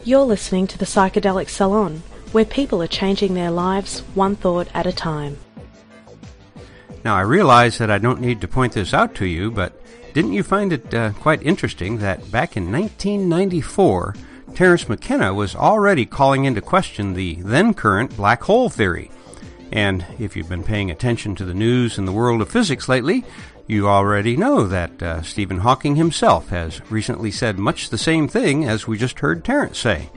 [0.04, 2.02] You're listening to the Psychedelic Salon,
[2.34, 5.38] where people are changing their lives one thought at a time.
[7.04, 9.80] Now, I realize that I don't need to point this out to you, but
[10.14, 14.16] didn't you find it uh, quite interesting that back in 1994,
[14.52, 19.12] Terence McKenna was already calling into question the then current black hole theory?
[19.70, 23.24] And if you've been paying attention to the news in the world of physics lately,
[23.68, 28.64] you already know that uh, Stephen Hawking himself has recently said much the same thing
[28.64, 30.10] as we just heard Terence say.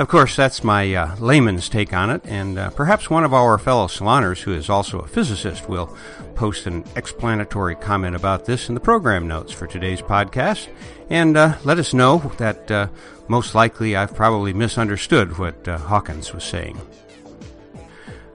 [0.00, 3.58] Of course, that's my uh, layman's take on it, and uh, perhaps one of our
[3.58, 5.94] fellow saloners, who is also a physicist, will
[6.34, 10.68] post an explanatory comment about this in the program notes for today's podcast,
[11.10, 12.88] and uh, let us know that uh,
[13.28, 16.80] most likely I've probably misunderstood what uh, Hawkins was saying.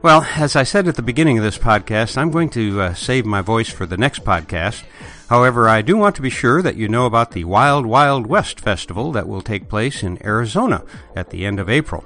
[0.04, 3.26] Well, as I said at the beginning of this podcast, I'm going to uh, save
[3.26, 4.84] my voice for the next podcast.
[5.30, 8.60] However, I do want to be sure that you know about the Wild Wild West
[8.60, 10.84] Festival that will take place in Arizona
[11.16, 12.06] at the end of April.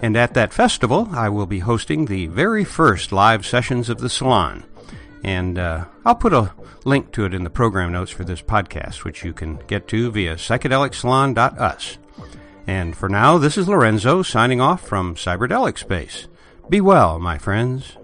[0.00, 4.08] And at that festival, I will be hosting the very first live sessions of the
[4.08, 4.64] salon.
[5.22, 6.52] And uh, I'll put a
[6.84, 10.10] link to it in the program notes for this podcast, which you can get to
[10.10, 11.98] via psychedelicsalon.us.
[12.66, 16.28] And for now, this is Lorenzo signing off from Cyberdelic Space.
[16.68, 17.96] Be well, my friends.